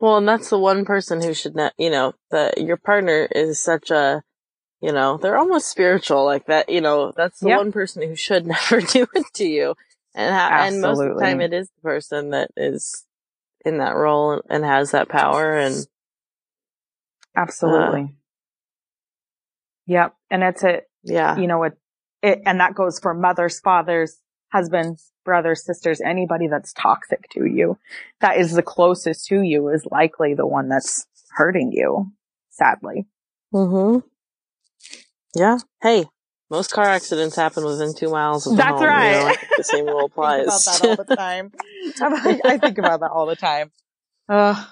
[0.00, 3.60] Well, and that's the one person who should not, you know, that your partner is
[3.60, 4.22] such a,
[4.82, 7.58] you know, they're almost spiritual like that, you know, that's the Yep.
[7.58, 9.74] one person who should never do it to you.
[10.14, 13.06] And, ha- and most of the time it is the person that is
[13.64, 15.86] in that role and has that power and,
[17.36, 18.12] Absolutely.
[19.86, 20.14] yep.
[20.30, 20.88] And that's it.
[21.04, 21.36] yeah.
[21.38, 21.72] you know, it,
[22.22, 24.18] it, and that goes for mothers, fathers,
[24.52, 27.78] husbands, brothers, sisters, anybody that's toxic to you.
[28.20, 32.12] That is the closest to you is likely the one that's hurting you,
[32.50, 33.06] sadly.
[33.52, 33.98] hmm
[35.34, 35.58] Yeah.
[35.82, 36.06] Hey,
[36.50, 38.82] most car accidents happen within two miles of the That's home.
[38.82, 38.92] You know,
[39.26, 39.38] right.
[39.56, 40.48] The same rule applies.
[40.48, 41.52] I think about that all the time.
[42.44, 43.70] I think about that all the time.
[44.28, 44.66] Ugh,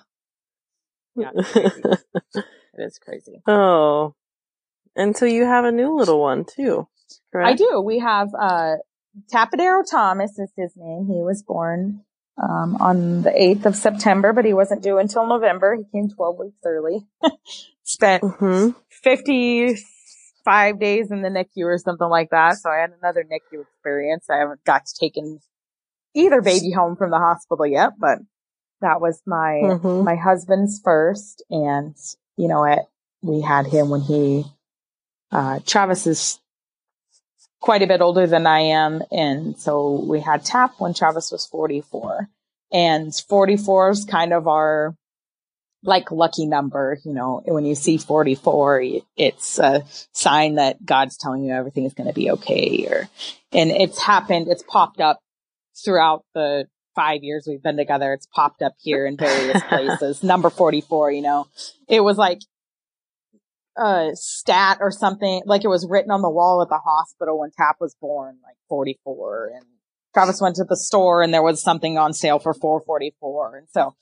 [1.16, 1.82] Yeah, it's crazy.
[2.34, 2.44] it
[2.78, 3.42] is crazy.
[3.46, 4.14] oh.
[4.96, 6.88] And so you have a new little one too,
[7.32, 7.48] correct?
[7.48, 7.80] I do.
[7.80, 8.74] We have, uh,
[9.32, 11.06] Tapadero Thomas is his name.
[11.06, 12.02] He was born,
[12.42, 15.76] um, on the 8th of September, but he wasn't due until November.
[15.76, 17.06] He came 12 weeks early.
[17.84, 18.70] Spent Mm-hmm.
[20.44, 22.56] 55 days in the NICU or something like that.
[22.58, 24.28] So I had another NICU experience.
[24.30, 25.40] I haven't got to taken
[26.14, 28.18] either baby home from the hospital yet, but
[28.80, 30.04] that was my, Mhm.
[30.04, 31.42] my husband's first.
[31.50, 31.94] And,
[32.36, 32.80] you know, it,
[33.22, 34.44] we had him when he,
[35.30, 36.40] uh, Travis is
[37.60, 39.02] quite a bit older than I am.
[39.12, 42.28] And so we had TAP when Travis was 44
[42.72, 44.96] and 44 is kind of our
[45.82, 46.98] like lucky number.
[47.04, 48.82] You know, when you see 44,
[49.16, 52.86] it's a sign that God's telling you everything is going to be okay.
[52.90, 53.08] Or,
[53.52, 55.20] and it's happened, it's popped up
[55.84, 58.12] throughout the five years we've been together.
[58.12, 60.22] It's popped up here in various places.
[60.22, 61.46] Number 44, you know,
[61.88, 62.40] it was like
[63.76, 67.50] a stat or something, like it was written on the wall at the hospital when
[67.56, 69.52] Tap was born, like 44.
[69.54, 69.64] And
[70.12, 73.56] Travis went to the store and there was something on sale for 444.
[73.56, 73.94] And so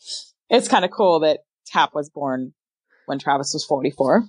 [0.49, 2.54] it's kind of cool that Tap was born
[3.07, 4.24] when Travis was 44,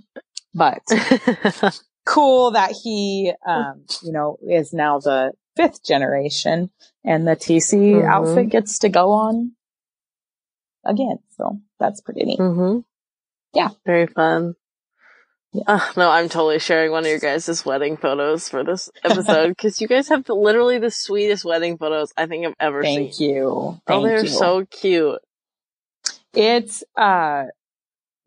[0.54, 0.82] but
[2.06, 6.70] cool that he, um, you know, is now the fifth generation
[7.04, 8.08] and the TC mm-hmm.
[8.08, 9.52] outfit gets to go on
[10.86, 11.20] again.
[11.38, 12.40] So that's pretty neat.
[12.40, 12.80] Mm-hmm.
[13.54, 13.70] Yeah.
[13.86, 14.56] Very fun.
[15.52, 15.64] Yeah.
[15.66, 19.82] Uh, no, I'm totally sharing one of your guys' wedding photos for this episode because
[19.82, 23.00] you guys have literally the sweetest wedding photos I think I've ever seen.
[23.00, 23.36] Thank seen.
[23.36, 23.50] You.
[23.50, 24.28] Oh, Thank oh, they're you.
[24.28, 25.20] so cute.
[26.34, 27.46] It's, uh,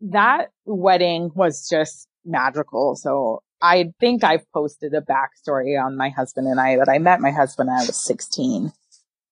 [0.01, 2.95] that wedding was just magical.
[2.95, 7.21] So I think I've posted a backstory on my husband and I that I met
[7.21, 8.73] my husband when I was 16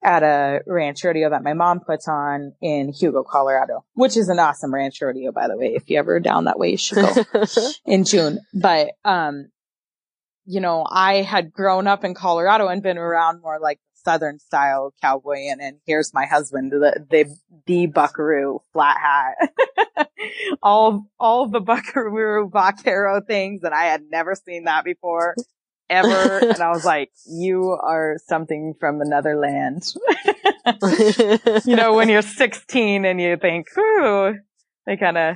[0.04, 4.40] at a ranch rodeo that my mom puts on in Hugo, Colorado, which is an
[4.40, 5.74] awesome ranch rodeo, by the way.
[5.76, 7.24] If you ever down that way, you should go
[7.86, 8.40] in June.
[8.54, 9.52] But, um,
[10.46, 14.94] you know, I had grown up in Colorado and been around more like Southern style
[15.02, 15.48] cowboy.
[15.50, 20.10] And, and here's my husband, the, the, the buckaroo flat hat,
[20.64, 23.64] all, all the buckaroo vaquero things.
[23.64, 25.36] And I had never seen that before
[25.92, 26.40] ever.
[26.50, 29.84] and I was like, you are something from another land.
[31.66, 34.36] you know, when you're 16 and you think, ooh,
[34.88, 35.36] they kind of,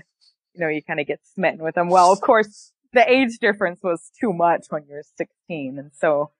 [0.54, 1.90] you know, you kind of get smitten with them.
[1.90, 5.78] Well, of course, the age difference was too much when you're 16.
[5.78, 6.32] And so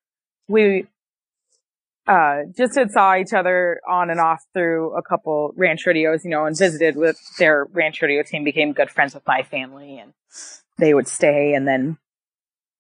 [0.48, 0.88] we,
[2.08, 6.30] uh, just had saw each other on and off through a couple ranch rodeos, you
[6.30, 10.14] know, and visited with their ranch rodeo team, became good friends with my family and
[10.78, 11.54] they would stay.
[11.54, 11.98] And then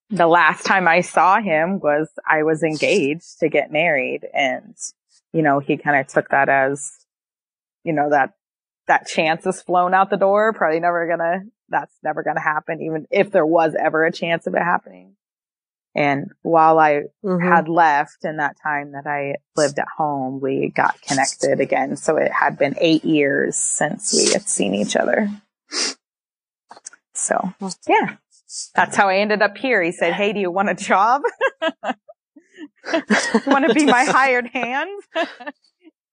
[0.09, 4.75] the last time I saw him was I was engaged to get married and,
[5.33, 6.87] you know, he kind of took that as,
[7.83, 8.33] you know, that,
[8.87, 10.53] that chance is flown out the door.
[10.53, 14.53] Probably never gonna, that's never gonna happen, even if there was ever a chance of
[14.53, 15.15] it happening.
[15.95, 17.47] And while I mm-hmm.
[17.47, 21.95] had left in that time that I lived at home, we got connected again.
[21.95, 25.29] So it had been eight years since we had seen each other.
[27.13, 27.53] So
[27.87, 28.17] yeah,
[28.75, 29.81] that's how I ended up here.
[29.81, 31.21] He said, Hey, do you want a job?
[33.47, 34.89] want to be my hired hand?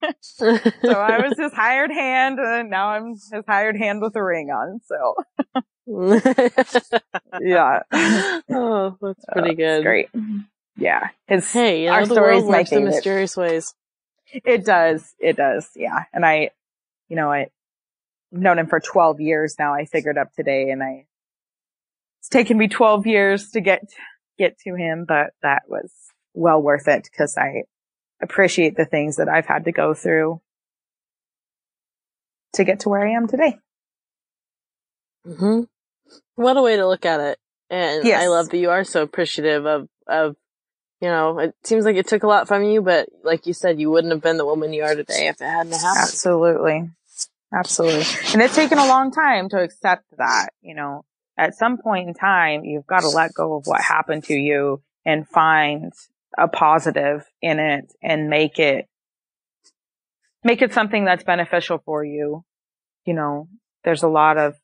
[0.21, 0.47] so
[0.91, 4.81] I was his hired hand and now I'm his hired hand with a ring on.
[4.85, 5.15] So
[7.41, 7.83] yeah.
[8.51, 9.83] Oh, that's pretty uh, good.
[9.83, 10.09] Great.
[10.77, 11.09] Yeah.
[11.27, 13.75] His, hey, you know, our the story's world in mysterious ways.
[14.33, 15.15] It does.
[15.19, 15.69] It does.
[15.77, 16.05] Yeah.
[16.13, 16.51] And I,
[17.09, 17.51] you know, I've
[18.31, 19.75] known him for 12 years now.
[19.75, 21.07] I figured up today and I
[22.21, 23.83] it's taken me 12 years to get,
[24.39, 25.91] get to him, but that was
[26.35, 27.65] well worth it because I
[28.23, 30.41] appreciate the things that I've had to go through
[32.55, 33.59] to get to where I am today.
[35.27, 35.63] hmm
[36.35, 37.39] What a way to look at it.
[37.71, 38.23] And yes.
[38.23, 40.37] I love that you are so appreciative of, of,
[41.01, 43.81] you know, it seems like it took a lot from you, but like you said,
[43.81, 46.03] you wouldn't have been the woman you are today if it hadn't happened.
[46.03, 46.91] Absolutely.
[47.55, 48.05] Absolutely.
[48.33, 51.05] And it's taken a long time to accept that, you know,
[51.37, 54.83] at some point in time, you've got to let go of what happened to you
[55.05, 55.93] and find
[56.39, 58.87] a positive in it and make it,
[60.45, 62.45] make it something that's beneficial for you.
[63.05, 63.49] You know,
[63.85, 64.55] there's a lot of,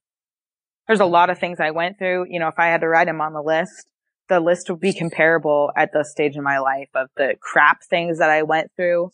[0.87, 2.27] there's a lot of things I went through.
[2.31, 3.89] You know, if I had to write them on the list,
[4.29, 8.19] the list would be comparable at this stage in my life of the crap things
[8.19, 9.11] that I went through.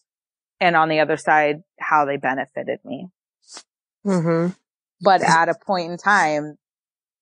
[0.61, 3.09] And on the other side, how they benefited me.
[4.07, 4.53] Mm-hmm.
[5.01, 6.57] But at a point in time,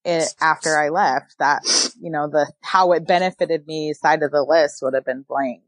[0.04, 1.62] it, after I left that,
[2.00, 5.62] you know, the, how it benefited me side of the list would have been blank.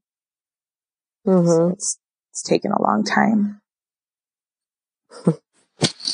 [1.26, 1.46] Mm-hmm.
[1.48, 1.98] So it's,
[2.30, 3.60] it's taken a long time.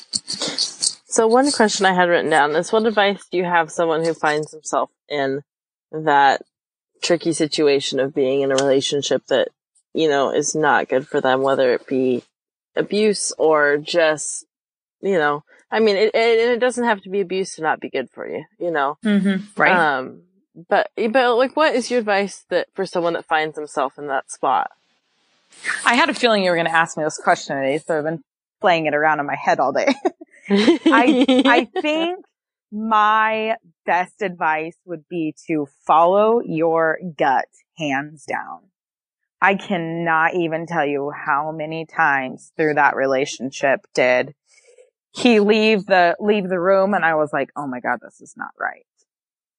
[0.04, 4.14] so one question I had written down is what advice do you have someone who
[4.14, 5.40] finds himself in
[5.90, 6.42] that
[7.02, 9.48] tricky situation of being in a relationship that,
[9.94, 12.22] you know, is not good for them, whether it be
[12.76, 14.44] abuse or just,
[15.00, 17.90] you know, I mean, it, it, it doesn't have to be abuse to not be
[17.90, 18.98] good for you, you know?
[19.04, 19.60] Mm-hmm.
[19.60, 19.72] Right.
[19.72, 20.22] Um,
[20.68, 24.30] but, but like, what is your advice that for someone that finds himself in that
[24.30, 24.72] spot?
[25.84, 28.04] I had a feeling you were going to ask me this question today, so I've
[28.04, 28.22] been
[28.60, 29.94] playing it around in my head all day.
[30.48, 32.24] I, I think
[32.72, 33.56] my
[33.86, 37.48] best advice would be to follow your gut
[37.78, 38.60] hands down.
[39.42, 44.34] I cannot even tell you how many times through that relationship did
[45.12, 48.34] he leave the, leave the room and I was like, Oh my God, this is
[48.36, 48.86] not right.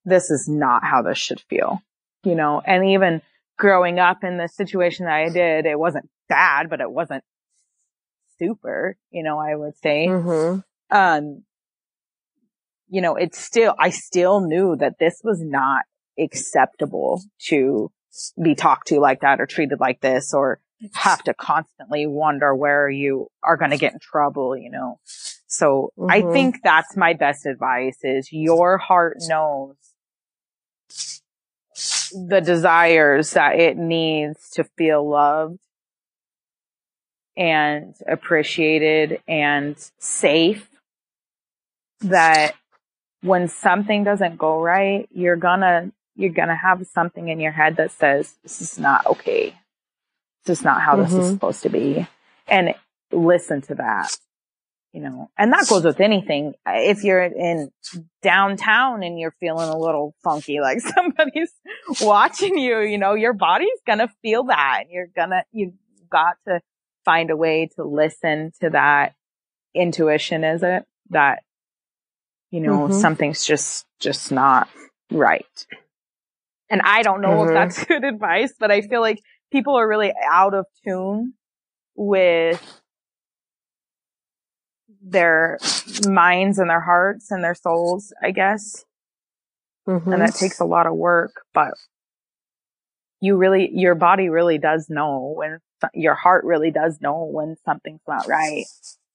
[0.05, 1.81] This is not how this should feel,
[2.23, 3.21] you know, and even
[3.57, 7.23] growing up in the situation that I did, it wasn't bad, but it wasn't
[8.39, 10.07] super, you know, I would say.
[10.07, 10.61] Mm-hmm.
[10.95, 11.43] Um,
[12.89, 15.83] you know, it's still, I still knew that this was not
[16.19, 17.91] acceptable to
[18.41, 20.59] be talked to like that or treated like this or
[20.93, 24.99] have to constantly wonder where you are going to get in trouble, you know.
[25.47, 26.11] So mm-hmm.
[26.11, 29.75] I think that's my best advice is your heart knows
[32.11, 35.59] the desires that it needs to feel loved
[37.37, 40.69] and appreciated and safe
[42.01, 42.55] that
[43.21, 47.91] when something doesn't go right, you're gonna, you're gonna have something in your head that
[47.91, 49.55] says, this is not okay.
[50.47, 51.03] Is not how mm-hmm.
[51.03, 51.33] this is mm-hmm.
[51.33, 52.07] supposed to be.
[52.47, 52.73] And
[53.11, 54.17] listen to that,
[54.91, 56.53] you know, and that goes with anything.
[56.65, 57.71] If you're in
[58.21, 61.51] downtown and you're feeling a little funky, like somebody's
[62.01, 64.85] watching you, you know, your body's gonna feel that.
[64.89, 65.73] You're gonna, you've
[66.11, 66.61] got to
[67.05, 69.13] find a way to listen to that
[69.73, 70.85] intuition, is it?
[71.11, 71.43] That
[72.51, 72.99] you know, mm-hmm.
[72.99, 74.69] something's just, just not
[75.09, 75.65] right.
[76.69, 77.49] And I don't know mm-hmm.
[77.49, 79.21] if that's good advice, but I feel like
[79.51, 81.33] people are really out of tune
[81.95, 82.81] with
[85.01, 85.57] their
[86.07, 88.85] minds and their hearts and their souls, I guess.
[89.87, 90.13] Mm-hmm.
[90.13, 91.73] And that takes a lot of work, but
[93.19, 95.59] you really, your body really does know when
[95.93, 98.65] your heart really does know when something's not right.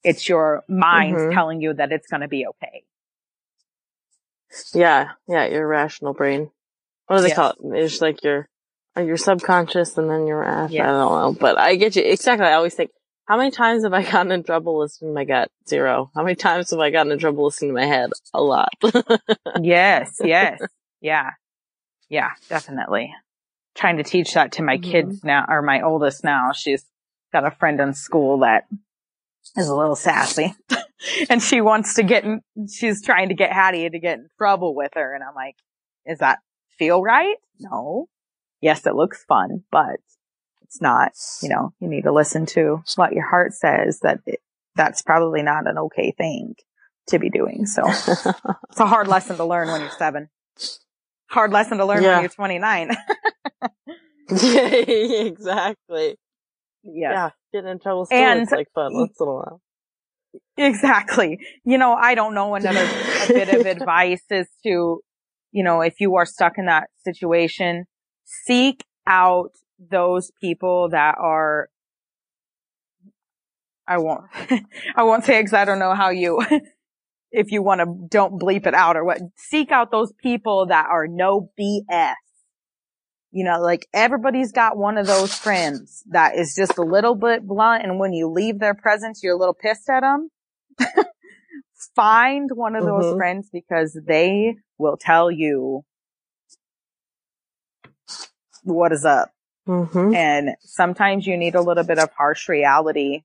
[0.03, 1.33] It's your mind mm-hmm.
[1.33, 2.83] telling you that it's going to be okay.
[4.73, 6.51] Yeah, yeah, your rational brain.
[7.07, 7.35] What do they yes.
[7.35, 7.57] call it?
[7.83, 8.49] It's like your
[9.05, 10.71] your subconscious and then your ass.
[10.71, 10.83] Yes.
[10.83, 12.47] I don't know, but I get you exactly.
[12.47, 12.91] I always think,
[13.27, 15.49] how many times have I gotten in trouble listening to my gut?
[15.67, 16.11] Zero.
[16.15, 18.09] How many times have I gotten in trouble listening to my head?
[18.33, 18.69] A lot.
[19.61, 20.61] yes, yes,
[21.01, 21.31] yeah,
[22.09, 23.13] yeah, definitely.
[23.75, 24.91] Trying to teach that to my mm-hmm.
[24.91, 26.51] kids now, or my oldest now.
[26.53, 26.85] She's
[27.33, 28.65] got a friend in school that
[29.57, 30.55] is a little sassy.
[31.29, 34.75] and she wants to get in, she's trying to get Hattie to get in trouble
[34.75, 35.13] with her.
[35.13, 35.55] And I'm like,
[36.05, 36.39] is that
[36.77, 37.35] feel right?
[37.59, 38.07] No.
[38.61, 39.99] Yes, it looks fun, but
[40.63, 44.39] it's not, you know, you need to listen to what your heart says that it,
[44.75, 46.55] that's probably not an okay thing
[47.07, 47.65] to be doing.
[47.65, 50.29] So it's a hard lesson to learn when you're seven.
[51.29, 52.15] Hard lesson to learn yeah.
[52.15, 52.97] when you're 29.
[54.29, 54.63] yeah,
[55.27, 56.17] exactly.
[56.83, 57.11] Yes.
[57.13, 57.29] Yeah.
[57.53, 59.61] Getting in trouble still and, like fun once in a while.
[60.57, 61.39] Exactly.
[61.63, 62.87] You know, I don't know another
[63.27, 65.01] bit of advice is to,
[65.51, 67.85] you know, if you are stuck in that situation,
[68.27, 71.69] seek out those people that are
[73.87, 74.25] I won't,
[74.95, 76.43] I won't say because I don't know how you,
[77.31, 79.19] if you want to, don't bleep it out or what.
[79.37, 82.13] Seek out those people that are no BS.
[83.31, 87.45] You know, like everybody's got one of those friends that is just a little bit
[87.45, 87.83] blunt.
[87.83, 90.29] And when you leave their presence, you're a little pissed at them.
[91.95, 93.17] Find one of those mm-hmm.
[93.17, 95.83] friends because they will tell you
[98.67, 99.31] what is up.
[99.67, 100.13] Mm-hmm.
[100.13, 103.23] And sometimes you need a little bit of harsh reality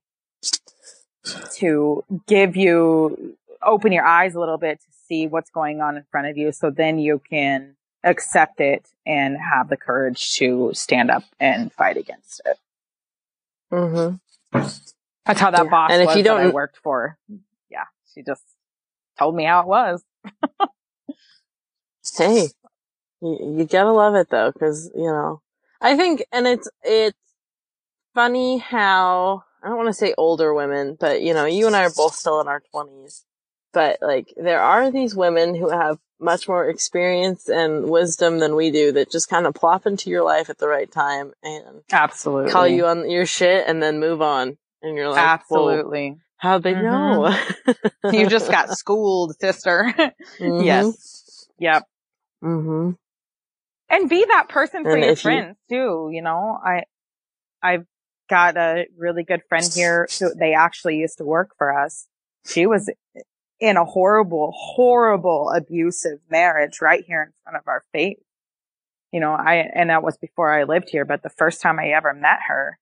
[1.55, 6.03] to give you, open your eyes a little bit to see what's going on in
[6.11, 6.51] front of you.
[6.51, 11.97] So then you can accept it and have the courage to stand up and fight
[11.97, 12.57] against it.
[13.71, 14.15] Mm-hmm.
[15.25, 15.69] That's how that yeah.
[15.69, 17.17] boss and if you don't, that I worked for
[17.69, 18.43] Yeah, she just
[19.17, 20.03] told me how it was.
[22.17, 22.47] hey,
[23.23, 25.41] you, you gotta love it though, cause, you know,
[25.81, 27.17] I think, and it's, it's
[28.13, 31.85] funny how, I don't want to say older women, but you know, you and I
[31.85, 33.23] are both still in our twenties,
[33.71, 38.71] but like, there are these women who have much more experience and wisdom than we
[38.71, 42.51] do that just kind of plop into your life at the right time and absolutely
[42.51, 44.57] call you on your shit and then move on.
[44.81, 46.17] And you're like, absolutely.
[46.37, 48.03] How'd they mm-hmm.
[48.03, 48.11] know?
[48.11, 49.93] you just got schooled, sister.
[50.39, 50.65] Mm-hmm.
[50.65, 51.47] Yes.
[51.59, 51.83] Yep.
[52.43, 52.91] Mm-hmm.
[53.93, 55.77] And be that person for and your friends you...
[55.77, 56.09] too.
[56.11, 56.83] You know, I,
[57.61, 57.85] I've
[58.29, 62.07] got a really good friend here who they actually used to work for us.
[62.45, 62.89] She was
[63.59, 68.17] in a horrible, horrible abusive marriage right here in front of our face.
[69.11, 71.89] You know, I, and that was before I lived here, but the first time I
[71.89, 72.79] ever met her,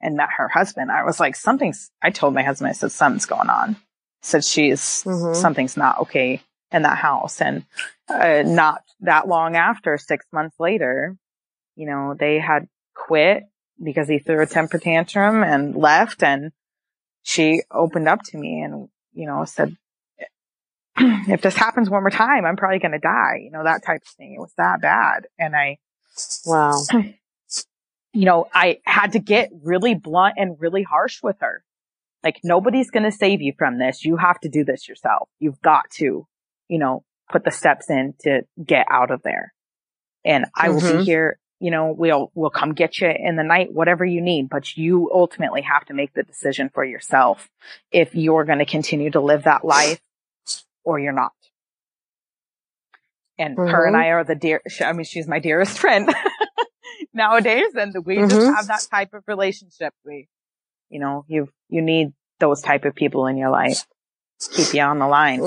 [0.00, 3.24] and met her husband, I was like, something's, I told my husband, I said, something's
[3.24, 3.70] going on.
[3.70, 3.76] I
[4.20, 5.34] said, she's, mm-hmm.
[5.34, 7.40] something's not okay in that house.
[7.40, 7.64] And
[8.08, 11.16] uh, not that long after, six months later,
[11.76, 13.44] you know, they had quit
[13.82, 16.52] because he threw a temper tantrum and left and
[17.22, 19.76] she opened up to me and, you know, said,
[20.96, 24.02] if this happens one more time, I'm probably going to die, you know, that type
[24.02, 24.34] of thing.
[24.34, 25.26] It was that bad.
[25.38, 25.78] And I,
[26.46, 31.64] wow, you know, I had to get really blunt and really harsh with her.
[32.22, 34.04] Like nobody's going to save you from this.
[34.04, 35.28] You have to do this yourself.
[35.40, 36.26] You've got to,
[36.68, 39.52] you know, put the steps in to get out of there.
[40.24, 40.98] And I will Mhm.
[40.98, 44.48] be here, you know, we'll, we'll come get you in the night, whatever you need,
[44.48, 47.48] but you ultimately have to make the decision for yourself
[47.90, 50.00] if you're going to continue to live that life
[50.84, 51.32] or you're not.
[53.38, 54.00] And her and Mhm.
[54.00, 56.08] I are the dear, I mean, she's my dearest friend
[57.12, 57.74] nowadays.
[57.74, 58.54] And we just Mhm.
[58.54, 59.92] have that type of relationship.
[60.04, 60.28] We,
[60.90, 63.84] you know, you, you need those type of people in your life.
[64.52, 65.40] Keep you on the line.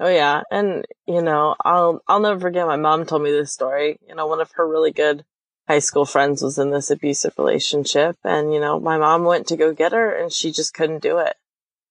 [0.00, 2.66] Oh yeah, and you know, I'll I'll never forget.
[2.66, 3.98] My mom told me this story.
[4.08, 5.26] You know, one of her really good
[5.68, 9.58] high school friends was in this abusive relationship, and you know, my mom went to
[9.58, 11.36] go get her, and she just couldn't do it.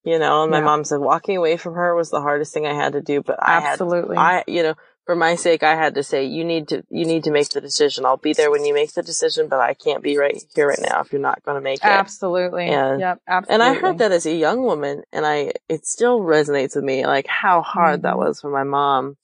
[0.04, 0.66] You know, and my Yeah.
[0.66, 3.38] mom said walking away from her was the hardest thing I had to do, but
[3.44, 4.18] I had Absolutely.
[4.18, 4.74] I, you know,
[5.10, 7.60] for my sake, I had to say, you need to, you need to make the
[7.62, 8.06] decision.
[8.06, 10.78] I'll be there when you make the decision, but I can't be right here right
[10.88, 11.84] now if you're not going to make it.
[11.86, 12.68] absolutely.
[12.68, 13.20] And- yep.
[13.28, 17.08] And I heard that as a young woman, and I, it still resonates with me,
[17.08, 18.18] like how hard that Mhm.
[18.20, 19.18] was for my mom.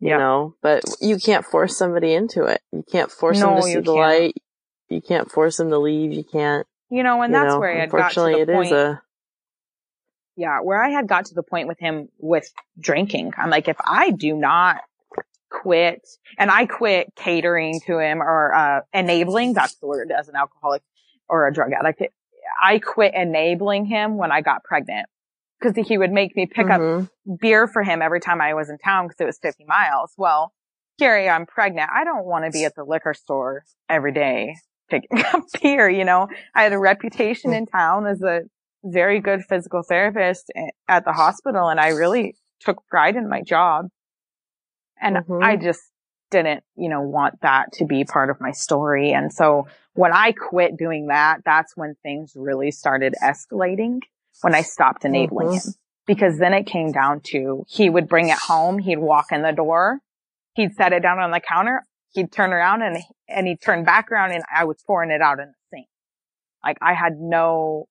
[0.00, 0.18] You Yep.
[0.18, 2.62] know, but you can't force somebody into it.
[2.72, 3.96] You can't force them No, to see the can't.
[3.98, 4.36] light.
[4.88, 6.10] You can't force them to leave.
[6.14, 6.66] You can't.
[6.88, 8.66] You know, and you that's know, where I got to unfortunately, the it point.
[8.68, 9.02] is a.
[10.36, 12.50] yeah, where I had got to the point with him with
[12.80, 13.34] drinking.
[13.36, 14.80] I'm like, if I do not
[15.52, 16.06] quit,
[16.38, 20.82] and I quit catering to him or uh, enabling, that's the word as an alcoholic
[21.28, 22.02] or a drug addict.
[22.62, 25.06] I quit enabling him when I got pregnant
[25.60, 27.08] because he would make me pick up Mhm.
[27.40, 30.12] beer for him every time I was in town because it was 50 miles.
[30.16, 30.52] Well,
[30.98, 31.90] Gary, I'm pregnant.
[31.94, 34.56] I don't want to be at the liquor store every day
[34.90, 35.88] picking up beer.
[35.88, 38.42] You know, I had a reputation in town as a
[38.84, 40.50] very good physical therapist
[40.88, 43.86] at the hospital and I really took pride in my job.
[45.02, 45.44] And Mhm.
[45.44, 45.82] I just
[46.30, 49.12] didn't, you know, want that to be part of my story.
[49.12, 54.00] And so when I quit doing that, that's when things really started escalating
[54.40, 55.66] when I stopped enabling Mhm.
[55.66, 55.74] him.
[56.06, 59.52] Because then it came down to he would bring it home, he'd walk in the
[59.52, 60.00] door,
[60.54, 64.10] he'd set it down on the counter, he'd turn around and and he'd turn back
[64.10, 65.88] around and I was pouring it out in the sink.
[66.64, 67.86] Like I had no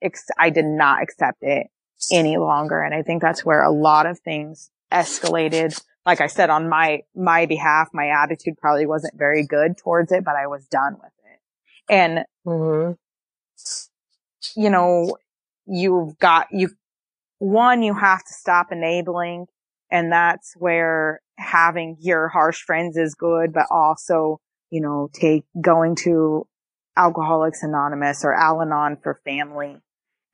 [0.00, 1.68] ex- I did not accept it
[2.10, 5.80] any longer and I think that's where a lot of things escalated.
[6.04, 10.24] Like I said on my my behalf, my attitude probably wasn't very good towards it,
[10.24, 11.40] but I was done with it.
[11.88, 12.96] And Mhm.
[14.56, 15.16] you know,
[15.66, 16.70] you've got, you,
[17.38, 19.46] one, you have to stop enabling.
[19.90, 24.40] And that's where having your harsh friends is good, but also,
[24.70, 26.46] you know, take going to
[26.96, 29.76] Alcoholics Anonymous or Al Anon for family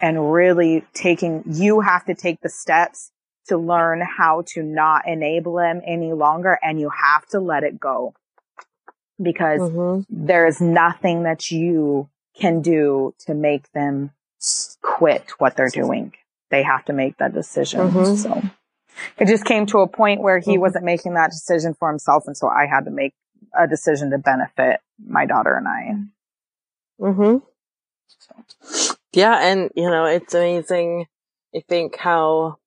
[0.00, 3.10] and really taking, you have to take the steps
[3.48, 7.78] to learn how to not enable them any longer and you have to let it
[7.80, 8.14] go
[9.20, 10.06] because Mhm.
[10.08, 14.12] there is nothing that you can do to make them
[14.80, 16.14] quit what they're doing.
[16.50, 17.90] They have to make that decision.
[17.90, 18.16] Mhm.
[18.16, 18.42] So
[19.18, 20.60] it just came to a point where he Mhm.
[20.60, 22.26] wasn't making that decision for himself.
[22.26, 23.14] And so I had to make
[23.52, 25.94] a decision to benefit my daughter and I.
[26.98, 27.38] hmm
[29.12, 31.06] Yeah, and you know, it's amazing.
[31.54, 32.58] I think how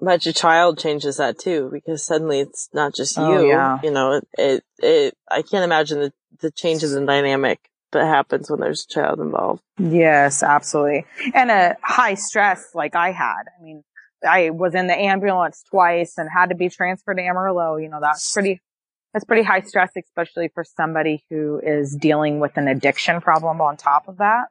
[0.00, 3.48] much a child changes that too, because suddenly it's not just Oh, you.
[3.48, 3.80] yeah.
[3.82, 7.60] You know, it, it, it I can't imagine the the changes in dynamic
[7.92, 9.62] that happens when there's a child involved.
[9.78, 11.06] Yes, absolutely.
[11.32, 13.44] And a high stress like I had.
[13.58, 13.84] I mean,
[14.28, 17.76] I was in the ambulance twice and had to be transferred to Amarillo.
[17.76, 18.60] You know, that's pretty,
[19.12, 23.76] that's pretty high stress, especially for somebody who is dealing with an addiction problem on
[23.76, 24.46] top of that.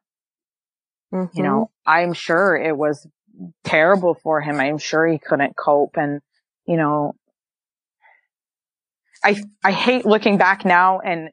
[1.13, 1.38] Mm-hmm.
[1.38, 3.05] You know, I'm sure it was
[3.63, 4.59] terrible for him.
[4.59, 6.21] I'm sure he couldn't cope and,
[6.65, 7.15] you know,
[9.23, 11.29] I, I hate looking back now and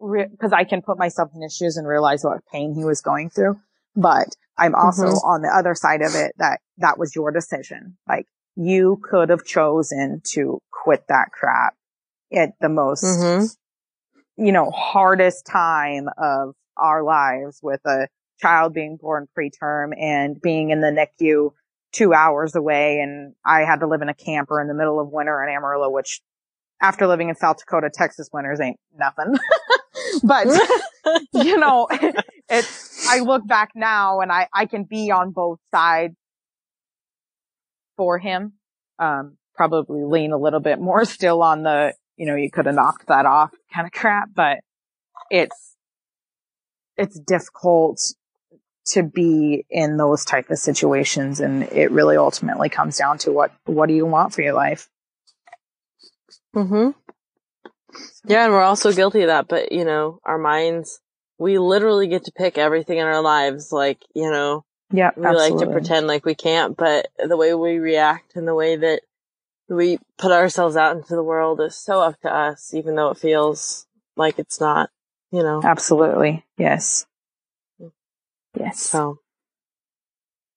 [0.00, 3.30] because I can put myself in his shoes and realize what pain he was going
[3.30, 3.58] through.
[3.96, 5.24] But I'm also Mhm.
[5.24, 7.96] on the other side of it that that was your decision.
[8.08, 8.26] Like
[8.56, 11.74] you could have chosen to quit that crap
[12.32, 13.56] at the most, Mhm.
[14.36, 18.08] you know, hardest time of our lives with a
[18.40, 21.52] child being born preterm and being in the NICU
[21.92, 23.00] two hours away.
[23.00, 25.90] And I had to live in a camper in the middle of winter in Amarillo,
[25.90, 26.20] which
[26.80, 29.36] after living in South Dakota, Texas winters ain't nothing.
[30.22, 30.46] but
[31.32, 31.88] you know,
[32.48, 36.16] it's, I look back now and I, I can be on both sides
[37.96, 38.54] for him.
[38.98, 42.74] Um, probably lean a little bit more still on the, you know, you could have
[42.74, 44.58] knocked that off kind of crap, but
[45.30, 45.76] it's,
[46.96, 48.00] it's difficult
[48.92, 51.40] to be in those type of situations.
[51.40, 54.88] And it really ultimately comes down to what, what do you want for your life?
[56.54, 56.90] Mm-hmm.
[58.26, 61.00] Yeah, and we're also guilty of that, but you know, our minds,
[61.38, 63.72] we literally get to pick everything in our lives.
[63.72, 65.58] Like, you know, yeah, we absolutely.
[65.58, 69.02] like to pretend like we can't, but the way we react and the way that
[69.68, 73.18] we put ourselves out into the world is so up to us, even though it
[73.18, 73.86] feels
[74.16, 74.90] like it's not,
[75.30, 75.60] you know.
[75.62, 76.44] Absolutely.
[76.56, 77.06] Yes.
[78.56, 78.80] Yes.
[78.80, 79.18] So,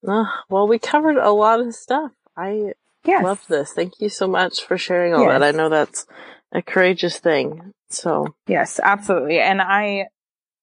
[0.08, 2.12] uh, well, we covered a lot of stuff.
[2.36, 2.74] I
[3.06, 3.24] yes.
[3.24, 3.74] love this.
[3.74, 5.40] Thank you so much for sharing all yes.
[5.40, 5.44] that.
[5.44, 6.06] I know that's
[6.52, 7.74] a courageous thing.
[7.90, 9.40] So, yes, absolutely.
[9.40, 10.08] And I,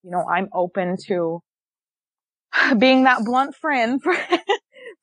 [0.03, 1.41] you know, I'm open to
[2.79, 4.17] being that blunt friend for,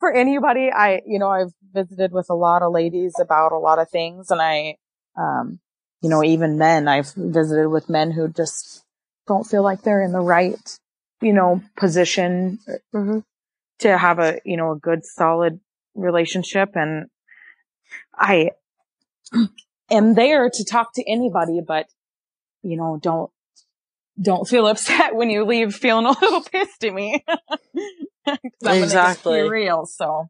[0.00, 0.70] for anybody.
[0.72, 4.30] I, you know, I've visited with a lot of ladies about a lot of things
[4.30, 4.76] and I,
[5.16, 5.60] um,
[6.02, 8.84] you know, even men, I've visited with men who just
[9.26, 10.78] don't feel like they're in the right,
[11.20, 12.58] you know, position
[12.94, 13.20] mm-hmm.
[13.80, 15.60] to have a, you know, a good solid
[15.94, 16.70] relationship.
[16.74, 17.06] And
[18.14, 18.50] I
[19.90, 21.88] am there to talk to anybody, but,
[22.62, 23.30] you know, don't,
[24.20, 27.24] don't feel upset when you leave feeling a little pissed at me.
[28.62, 29.48] exactly.
[29.48, 29.86] real.
[29.86, 30.28] So,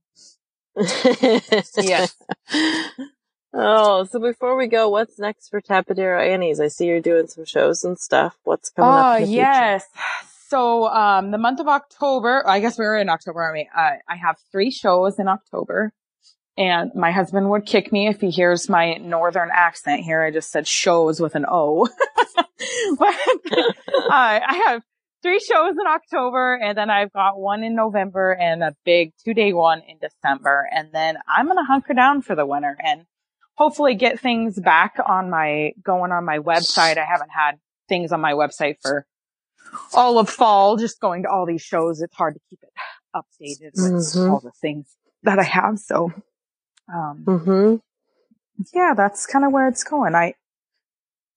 [0.76, 2.16] yes.
[3.59, 6.61] Oh, so before we go, what's next for Tapadero Annie's?
[6.61, 8.37] I see you're doing some shows and stuff.
[8.45, 9.20] What's coming oh, up?
[9.22, 9.84] Oh, yes.
[10.49, 13.97] So, um, the month of October, I guess we were in October, I mean, uh,
[14.09, 15.92] I have three shows in October.
[16.59, 20.22] And my husband would kick me if he hears my northern accent here.
[20.22, 21.86] I just said shows with an O.
[22.99, 23.14] but
[23.55, 24.82] uh, I have
[25.22, 29.34] three shows in October and then I've got one in November and a big two
[29.34, 30.66] day one in December.
[30.72, 33.03] And then I'm going to hunker down for the winter and
[33.57, 36.97] hopefully get things back on my, going on my website.
[36.97, 37.57] I haven't had
[37.88, 39.07] things on my website for
[39.95, 42.01] all of fall, just going to all these shows.
[42.01, 42.73] It's hard to keep it
[43.14, 44.31] updated with mm-hmm.
[44.31, 45.79] all the things that I have.
[45.79, 46.12] So
[46.93, 47.77] um, mm-hmm.
[48.75, 50.14] yeah, that's kind of where it's going.
[50.14, 50.35] I,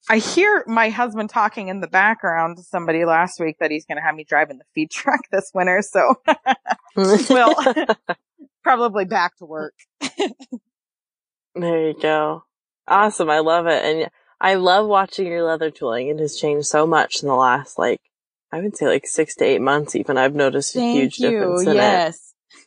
[0.09, 3.97] I hear my husband talking in the background to somebody last week that he's going
[3.97, 5.81] to have me driving the feed truck this winter.
[5.81, 6.15] So,
[6.95, 7.55] well,
[8.63, 9.75] probably back to work.
[11.55, 12.43] there you go.
[12.87, 13.29] Awesome.
[13.29, 13.83] I love it.
[13.83, 14.09] And
[14.41, 16.07] I love watching your leather tooling.
[16.07, 18.01] It has changed so much in the last, like,
[18.51, 20.17] I would say like six to eight months even.
[20.17, 21.29] I've noticed a huge you.
[21.29, 22.15] difference in yes.
[22.15, 22.21] it.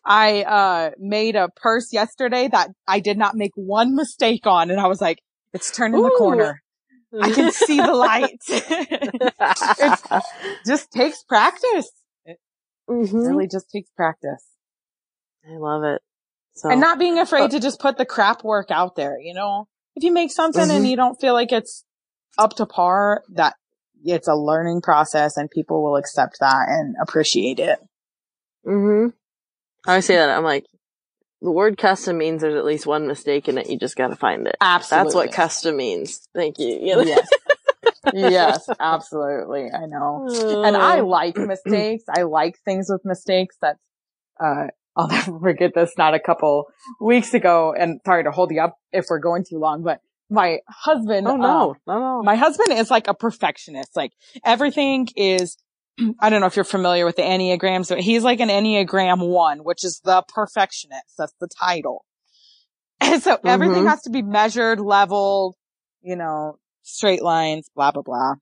[0.04, 4.80] I uh made a purse yesterday that I did not make one mistake on and
[4.80, 5.18] I was like,
[5.52, 6.04] it's turning Ooh.
[6.04, 6.62] the corner.
[7.20, 8.40] I can see the light.
[8.48, 10.22] it
[10.66, 11.90] just takes practice.
[12.24, 12.38] It
[12.88, 13.16] mm-hmm.
[13.16, 14.44] really just takes practice.
[15.46, 16.00] I love it.
[16.54, 19.34] So, and not being afraid uh, to just put the crap work out there, you
[19.34, 19.68] know?
[19.94, 20.70] If you make something mm-hmm.
[20.70, 21.84] and you don't feel like it's
[22.38, 23.56] up to par, that
[24.04, 27.78] it's a learning process and people will accept that and appreciate it.
[28.66, 29.08] Mm-hmm.
[29.86, 30.30] I say that.
[30.30, 30.66] I'm like,
[31.40, 33.68] the word custom means there's at least one mistake in it.
[33.68, 34.56] You just got to find it.
[34.60, 35.04] Absolutely.
[35.04, 36.20] That's what custom means.
[36.34, 36.78] Thank you.
[36.80, 37.02] you know?
[37.02, 37.28] Yes.
[38.14, 39.68] yes, absolutely.
[39.72, 40.28] I know.
[40.64, 42.04] And I like mistakes.
[42.08, 43.76] I like things with mistakes that,
[44.42, 46.66] uh, I'll never forget this, not a couple
[47.00, 47.74] weeks ago.
[47.76, 50.00] And sorry to hold you up if we're going too long, but
[50.32, 52.22] my husband, oh no, um, no, no.
[52.22, 53.94] my husband is like a perfectionist.
[53.94, 54.12] Like
[54.44, 55.56] everything is
[56.20, 59.58] I don't know if you're familiar with the Enneagrams, but he's like an Enneagram one,
[59.58, 61.14] which is the perfectionist.
[61.18, 62.04] That's the title.
[63.04, 63.48] And so mm-hmm.
[63.48, 65.56] everything has to be measured, leveled,
[66.02, 68.34] you know, straight lines, blah, blah, blah.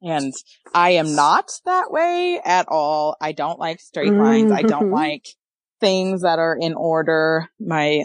[0.00, 0.32] And
[0.72, 3.16] I am not that way at all.
[3.20, 4.52] I don't like straight lines.
[4.52, 4.94] I don't mm-hmm.
[4.94, 5.26] like
[5.80, 7.48] things that are in order.
[7.58, 8.04] My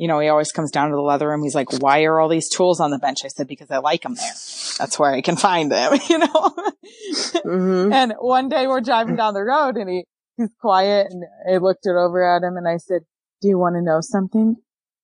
[0.00, 1.42] you know, he always comes down to the leather room.
[1.42, 3.22] He's like, why are all these tools on the bench?
[3.22, 4.32] I said, because I like them there.
[4.78, 6.26] That's where I can find them, you know?
[6.26, 7.92] Mm-hmm.
[7.92, 10.06] And one day we're driving down the road and he,
[10.38, 13.02] he's quiet and I looked it over at him and I said,
[13.42, 14.56] do you want to know something?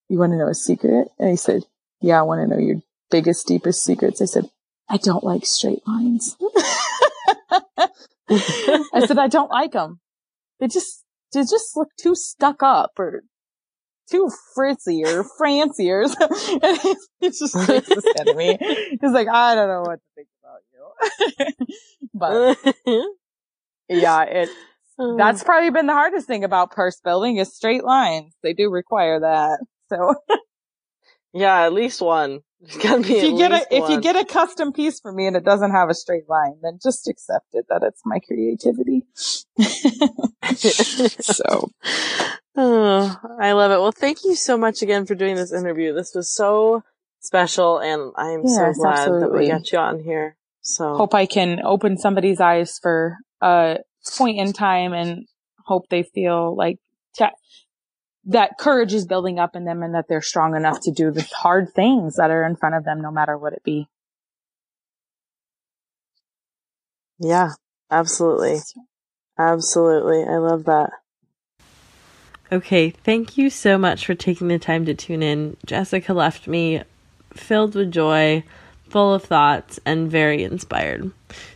[0.08, 1.08] You want to know a secret?
[1.18, 1.64] And he said,
[2.00, 2.80] yeah, I want to know your
[3.10, 4.22] biggest, deepest secrets.
[4.22, 4.48] I said,
[4.88, 6.38] I don't like straight lines.
[8.30, 10.00] I said, I don't like them.
[10.58, 13.24] They just, they just look too stuck up or
[14.10, 15.04] too fritzy
[15.90, 16.60] or something.
[16.62, 18.56] And he, he just shakes his head at me.
[19.00, 21.66] He's like, I don't know what to think about you.
[22.14, 22.58] but
[23.88, 24.48] yeah, it,
[24.98, 28.34] that's probably been the hardest thing about purse building is straight lines.
[28.42, 29.60] They do require that.
[29.88, 30.14] So
[31.32, 32.40] yeah, at least one.
[32.60, 33.66] Be if you get a, one.
[33.70, 36.56] if you get a custom piece for me and it doesn't have a straight line,
[36.62, 39.04] then just accept it that it's my creativity.
[41.20, 41.70] so
[42.86, 43.80] Oh, I love it.
[43.80, 45.92] Well, thank you so much again for doing this interview.
[45.92, 46.82] This was so
[47.20, 50.36] special and I am so Yes, glad that we got you on here.
[50.60, 53.78] So Hope I can open somebody's eyes for a
[54.16, 55.26] point in time and
[55.64, 56.78] hope they feel like
[58.26, 61.22] that courage is building up in them and that they're strong enough to do the
[61.36, 63.88] hard things that are in front of them, no matter what it be.
[67.18, 67.50] yeah,
[67.90, 68.58] absolutely.
[69.38, 70.24] Absolutely.
[70.24, 70.90] I love that.
[72.52, 75.56] Okay, thank you so much for taking the time to tune in.
[75.66, 76.82] Jessica left me
[77.32, 78.44] filled with joy,
[78.88, 81.10] full of thoughts, and very inspired.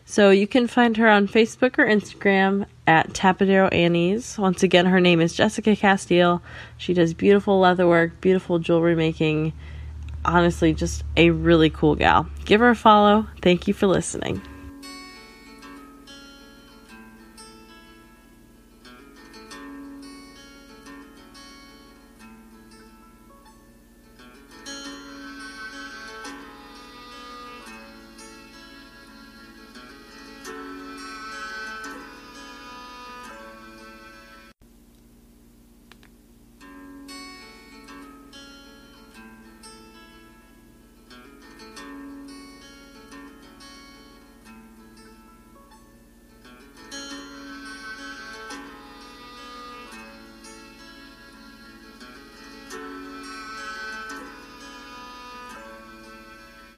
[0.05, 4.36] So you can find her on Facebook or Instagram at Tapadero Annie's.
[4.36, 6.43] Once again, her name is Jessica Castile.
[6.76, 9.53] She does beautiful leatherwork, beautiful jewelry making.
[10.24, 12.28] Honestly, just a really cool gal.
[12.45, 13.28] Give her a follow.
[13.43, 14.43] Thank you for listening.